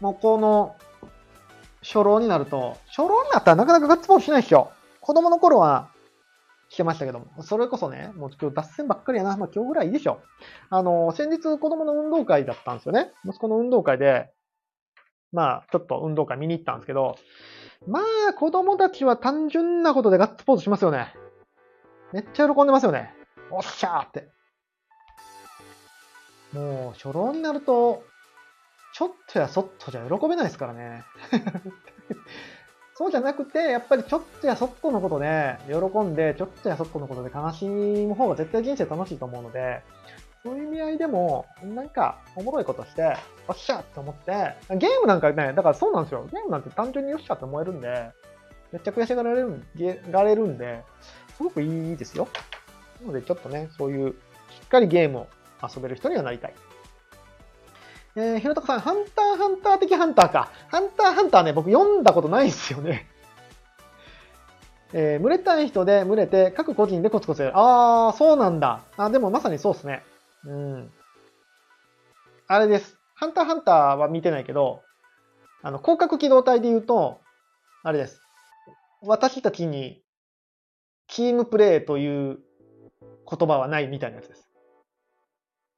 [0.00, 0.76] もうこの、
[1.82, 4.70] 初老になると、初老になったらなかなかガッツポーズしないでしょ。
[5.00, 5.88] 子供の頃は、
[6.68, 9.36] してましたけども、それこそね、もう今日脱線ばっかりやな。
[9.36, 10.20] まあ今日ぐらいいいでしょ。
[10.70, 13.12] あの、先日子供の運動会だったんですよね。
[13.24, 14.30] 息子の運動会で、
[15.32, 17.16] まあちょっと運動会見に行ったんですけど、
[17.86, 18.00] ま
[18.30, 21.14] あ子供たちは単純なことでガッツポーズしますよね。
[22.12, 23.14] めっちゃ喜んでますよね。
[23.50, 24.28] おっしゃーって。
[26.52, 28.02] もう、初老になると、
[28.94, 31.04] ちょっとやそっとじゃ喜べないですからね。
[32.98, 39.82] そうじゃなくて、やっぱりちょっとやそっとのことで喜んで、ちょっとやそっとのことで悲しむ方が絶対人生楽しいと思うので、
[40.42, 44.32] そういう意味合いでも、なんか、おもろいことして、おっしゃって思って、
[44.78, 46.26] ゲームなんかね、だからそうなんですよ。
[46.32, 48.10] ゲームなんて単純によっしゃって思えるんで、
[48.72, 49.62] めっちゃ悔しがられる
[50.10, 50.82] られるんで、
[51.36, 52.26] すごくいいですよ。
[53.00, 54.14] なので、ちょっとね、そういう、し
[54.64, 55.26] っかりゲームを
[55.62, 56.54] 遊べる人にはなりたい。
[58.18, 60.50] えー、ひろたかさん、ハンターハンター的ハンターか。
[60.66, 63.06] ハンターハンターね、僕読んだことないんですよね。
[64.92, 67.54] えー、群れたい人で群れて、各個人でコツコツやる。
[67.56, 68.82] あー、そうなんだ。
[68.96, 70.02] あ、でもまさにそうっすね。
[70.44, 70.90] うん。
[72.48, 72.98] あれです。
[73.14, 74.82] ハンターハンターは見てないけど、
[75.62, 77.20] あの、広角機動隊で言うと、
[77.84, 78.20] あれです。
[79.00, 80.02] 私たちに、
[81.06, 82.40] チームプレイという
[83.30, 84.48] 言葉はないみたいなやつです。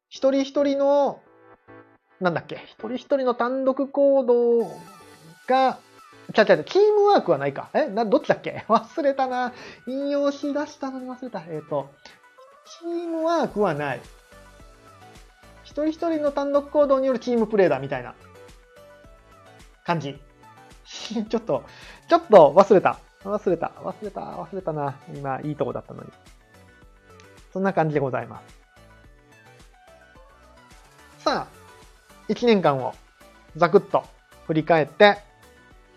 [0.09, 1.21] 一人一人の、
[2.21, 4.81] なんだっけ、一人一人の単独行動
[5.47, 5.79] が、
[6.35, 7.71] ちゃちゃチームワークはないか。
[7.73, 7.87] え？
[7.89, 8.65] な、どっちだっけ？
[8.69, 9.53] 忘れたな。
[9.87, 11.41] 引用し出したのに忘れた。
[11.49, 11.91] えっ、ー、と、
[12.81, 14.01] チームワークはない。
[15.65, 18.15] 一人一人の単独行動によるチームプレーだみたいな
[19.85, 20.21] 感じ。
[21.29, 21.65] ちょっと、
[22.09, 22.99] ちょっと忘れた。
[23.25, 23.73] 忘れた。
[23.83, 24.21] 忘れた。
[24.21, 24.97] 忘れたな。
[25.15, 26.11] 今、いいとこだったのに。
[27.53, 28.61] そんな感じでございます。
[31.25, 31.60] さあ、
[32.31, 32.95] 1年間を
[33.57, 34.05] ざくっと
[34.47, 35.19] 振り返って、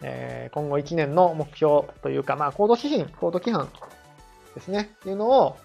[0.01, 3.69] えー、今後1年の目標というか、まあ、行動指針、行動規範
[4.55, 5.57] ですね、っていうのを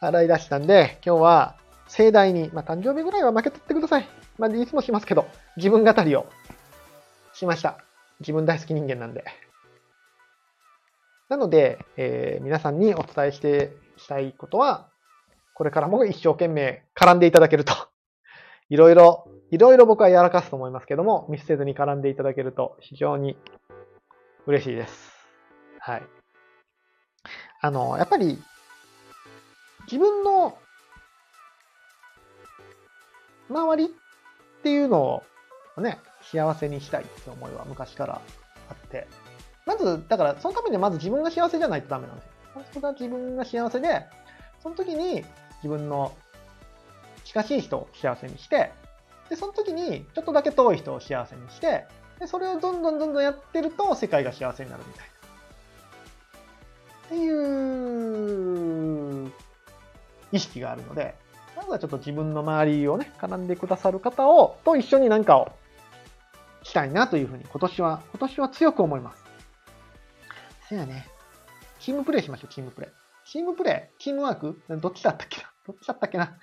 [0.00, 1.56] 洗い出したんで、今日は
[1.86, 4.08] 盛大に、まあ、誕生日ぐらいは負け取ってください。
[4.36, 6.26] まあ、いつもしますけど、自分語りを
[7.32, 7.78] しました。
[8.18, 9.24] 自分大好き人間なんで。
[11.28, 14.88] なので、えー、皆さんにお伝えしてしたいことは、
[15.54, 17.72] これからも一生懸命絡んでいただけると、
[18.68, 23.36] いろいろ、いろいろ僕はやらかすと思いますけども、見捨てずに絡んでいただけると非常に
[24.46, 25.12] 嬉しいです。
[25.78, 26.02] はい。
[27.60, 28.38] あの、やっぱり、
[29.86, 30.58] 自分の
[33.48, 35.22] 周りっていうの
[35.76, 38.20] をね、幸せにしたいって思いは昔から
[38.68, 39.06] あって、
[39.64, 42.32] まず、だから、そのためにまず自分が幸せじゃないとダメなんですよ。
[42.54, 44.06] 本当が自分が幸せで、
[44.60, 45.24] その時に
[45.62, 46.12] 自分の
[47.36, 48.72] 近しい人を幸せにして、
[49.28, 51.86] で、その時にちょっとだけ遠い人を幸せにして、
[52.18, 55.12] で、それをどんどんどんどんやってると世界が幸せになるみたいな。
[57.06, 57.30] ってい
[59.26, 59.32] う
[60.32, 61.14] 意識があるので、
[61.56, 65.52] まずはちょっと自分の周りをね、絡んでくださる方を、と一緒に何かを
[66.62, 69.24] したいなというふうに今年は、今年は強く思います。
[70.68, 71.06] せやね。
[71.80, 72.90] チームプレイしましょう、チームプレイ。
[73.30, 74.60] チームプレイチームワーク？
[74.68, 75.50] どっちだったっけな？
[75.66, 76.38] どっちだったっけな？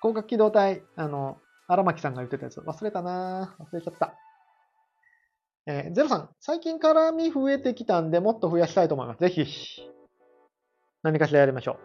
[0.00, 2.60] 広角機動隊、あの、荒牧さんが言ってたやつ。
[2.60, 4.14] 忘れたな忘れちゃった。
[5.66, 9.20] えー、ゼロさん、最近絡み増えてきたんで、もっと増やしたいと思います。
[9.20, 9.46] ぜひ、
[11.02, 11.78] 何かしらやりましょう。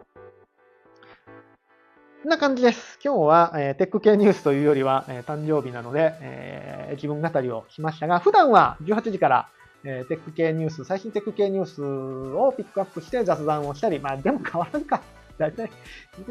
[2.22, 2.98] こんな感じです。
[3.04, 9.48] 今日は、えー、テック系ニュースというよりは、えー、誕生日なので、えー、自分語りをしましたが、普段は18時から
[9.84, 15.02] え、テック系ニュース、最新テック系ニュースをピックアップして雑談をしたり、まあでも変わらんか。
[15.38, 15.70] 大体、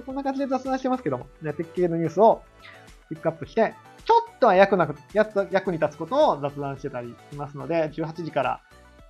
[0.05, 2.43] こんな感じで雑談してますけども、テック系のニュースを
[3.09, 3.73] ピックアップして、
[4.05, 8.61] ちょっとは役なく、役に立つことを雑談してたりしますので、18時から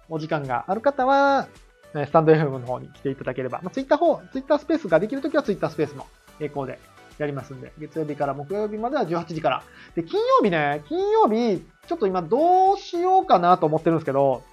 [0.09, 1.47] お時間がある方は、
[1.93, 6.07] スタンド FM の方に来ていただければ、まあ、ツイッター方、ツイッタースペースができるときはツイッタースペースの
[6.39, 6.79] 並行で
[7.19, 9.63] やりますんで、月曜日から木曜日までは18時から。
[9.95, 14.43] で、金曜日ね、金曜日、ちょっと今どうしようかなと思ってるんですけど、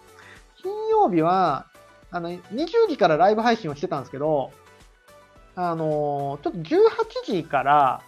[0.63, 1.67] 金曜日は、
[2.11, 4.53] あの、20時からライブ配信をしてたんですけど、
[5.69, 6.63] あのちょっと18
[7.27, 8.03] 時から、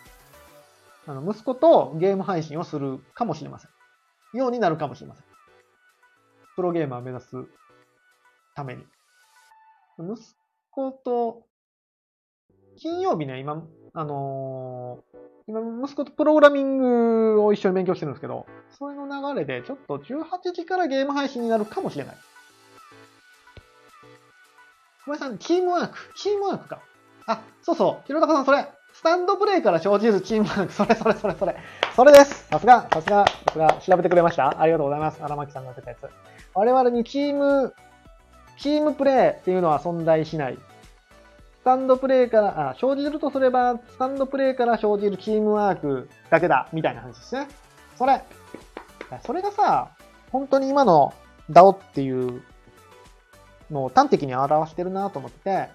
[1.06, 4.38] あの、息子とゲーム配信をするかもしれません。
[4.38, 5.24] ようになるかもしれません。
[6.56, 7.28] プロゲーマー目指す
[8.54, 8.84] ために。
[9.98, 10.16] 息
[10.70, 11.42] 子と、
[12.78, 22.16] 金曜日ね、今、あのー、今、息子とプログラミングを一緒に勉強してるんですけど、それの流れで、ちょっと18時からゲーム配信になるかもしれない。
[25.04, 25.98] 小林さん、チームワーク。
[26.16, 26.80] チームワークか。
[27.26, 28.06] あ、そうそう。
[28.06, 28.66] ひろたかさん、それ。
[28.92, 30.72] スタンドプレイから生じるチームワーク。
[30.72, 31.56] それそれそれそれ。
[31.96, 32.46] それです。
[32.48, 34.60] さすが、さすが、さすが、調べてくれました？
[34.60, 35.22] ありがとうございます。
[35.22, 36.10] 荒牧さんが言ってたやつ。
[36.54, 37.74] 我々にチーム、
[38.58, 40.58] チームプレイっていうのは存在しない。
[41.60, 47.48] スタンドプレイから、あ、生じるとすれば、スタンドプレイから生じるチームワークだけだ、みたいな話ですね。
[47.96, 48.22] それ。
[49.24, 49.90] それがさ、
[50.30, 51.14] 本当に今の
[51.50, 52.42] DAO っていう
[53.70, 55.68] のを端的に表してるなと思ってて、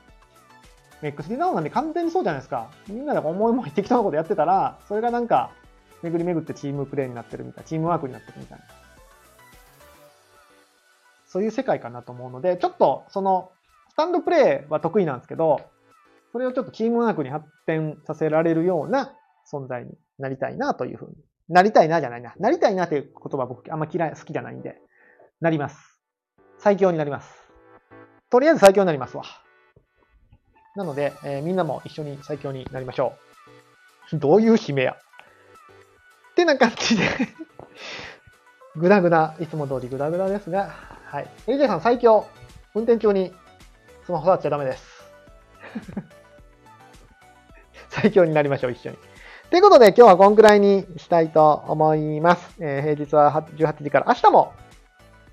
[1.02, 2.70] XD ダウンなんで完全にそうじゃないですか。
[2.88, 5.52] みんなで思い思い適当なことやってたら、それがなんか、
[6.02, 8.66] 巡り巡ってチームプレイになってるみたいな、チームワークになってるみたいな。
[11.28, 13.52] そういう世界かなと思うので、ちょっとその、
[13.90, 15.62] スタンドプレイは得意なんですけど、
[16.32, 19.14] それをちょっとチームワークに発展させられるような
[19.52, 21.16] 存在になりたいなというふうに。
[21.50, 22.34] なりたいなじゃないな。
[22.38, 24.78] なりたいなっていう言葉僕あんま嫌い、好きじゃないんで、
[25.40, 26.02] なります。
[26.60, 27.34] 最強になります。
[28.30, 29.24] とりあえず最強になりますわ。
[30.78, 33.16] なので、えー、みんなも一緒に最強になりましょ
[34.14, 34.20] う。
[34.20, 34.96] どういう締めや。
[36.32, 37.04] ってな感じで
[38.76, 40.70] ぐだぐだ、いつも通りぐだぐだですが、
[41.06, 41.28] はい。
[41.48, 42.28] AJ さん最強。
[42.76, 43.34] 運転中に
[44.06, 45.04] スマホ触っちゃダメです。
[47.90, 48.98] 最強になりましょう、一緒に。
[49.50, 52.56] ということで、今日はこんくらいにしたいと思います。
[52.60, 54.54] えー、平日は18時から、明日も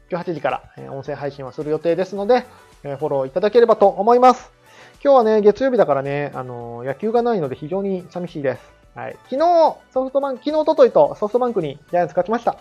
[0.08, 2.46] 18時から、え音声配信をする予定ですので、
[2.82, 4.63] えフォローいただければと思います。
[5.04, 8.72] 今日はね、月曜日だからね、あの野球がないので非常に寂しいです。
[8.94, 9.18] はい。
[9.24, 12.56] 昨日、ソフトバンク、昨日、おとといとソフトバンクにジャイアンツ勝ちました。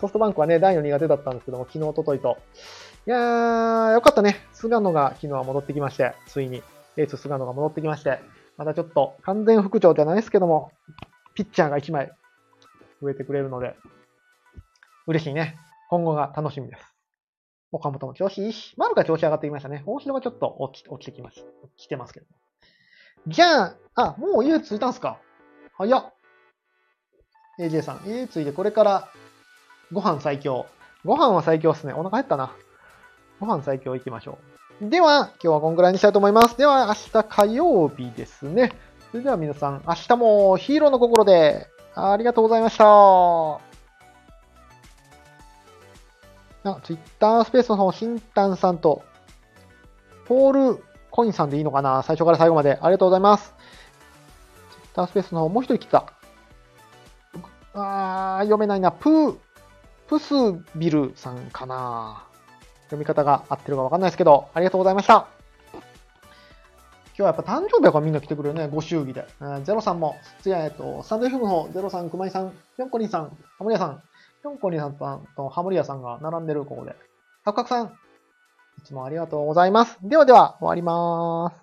[0.00, 2.38] ソフトバンクはね、大の苦手だったんですけども、昨日、おとといと。
[3.06, 4.36] いやー、よかったね。
[4.54, 6.62] 菅野が昨日は戻ってきまして、ついに。
[6.96, 8.20] エース菅野が戻ってきまして、
[8.56, 10.72] またちょっと完全復調じゃないですけども、
[11.34, 12.10] ピッチャーが1枚
[13.02, 13.76] 増えてくれるので、
[15.06, 15.58] 嬉しいね。
[15.90, 16.91] 今後が楽しみです。
[17.72, 19.82] 岡本も調子いいし、丸が調子上がってきましたね。
[19.86, 21.46] 大城がちょっと落ち落ちてきました。
[21.78, 22.26] 来てますけど。
[23.26, 25.18] じゃあ、あ、もう家着いたんすか
[25.76, 26.14] 早っ。
[27.58, 29.08] AJ さん、家着いてこれから
[29.90, 30.66] ご飯最強。
[31.04, 31.92] ご飯は最強っすね。
[31.92, 32.54] お腹減ったな。
[33.40, 34.38] ご飯最強行きましょ
[34.80, 34.90] う。
[34.90, 36.58] では、今日はこんぐらいにしたいと思います。
[36.58, 38.72] では、明日火曜日ですね。
[39.10, 43.71] それでは皆さん、明日もヒーローの心でありがとうございました。
[46.64, 49.02] あ、ツイッタースペースの方、シンタンさんと、
[50.26, 52.02] ポールコインさんでいいのかな？
[52.02, 53.54] 最初から最後までありがとうございます。
[54.70, 56.12] ツイッタースペースの方、もう一人来た。
[57.74, 58.92] あー、読めないな。
[58.92, 59.36] プー、
[60.08, 60.34] プス
[60.76, 62.24] ビルさんかな
[62.84, 65.26] 読み方が合ってるかわかんないですけど、ありがとうございました。
[67.14, 69.26] 今日はやっぱ誕生日だからみんな来てくれるね、ご祝儀で。
[69.64, 73.30] ゼロさんも、つや、えっと、スタンド F の方、ゼロさん、くまいさん、ぴょんこりんさん、は
[73.60, 74.02] もりやさん、
[74.42, 74.96] ぴょんこりさん
[75.36, 76.96] とハムリアさんが並んでる、ここで。
[77.44, 79.96] カクカクさん、いつもありがとうございます。
[80.02, 81.62] ではでは、終わりまーす。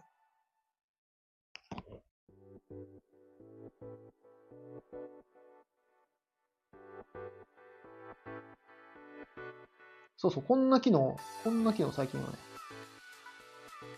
[10.15, 12.37] そうそう、こんな機能、こんな機能最近はね。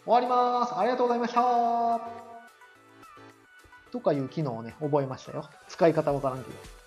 [0.05, 0.75] 終わりまーす。
[0.75, 2.01] ありがとうございました
[3.91, 5.47] とかいう機能をね、覚えましたよ。
[5.67, 6.80] 使い方わからんけど。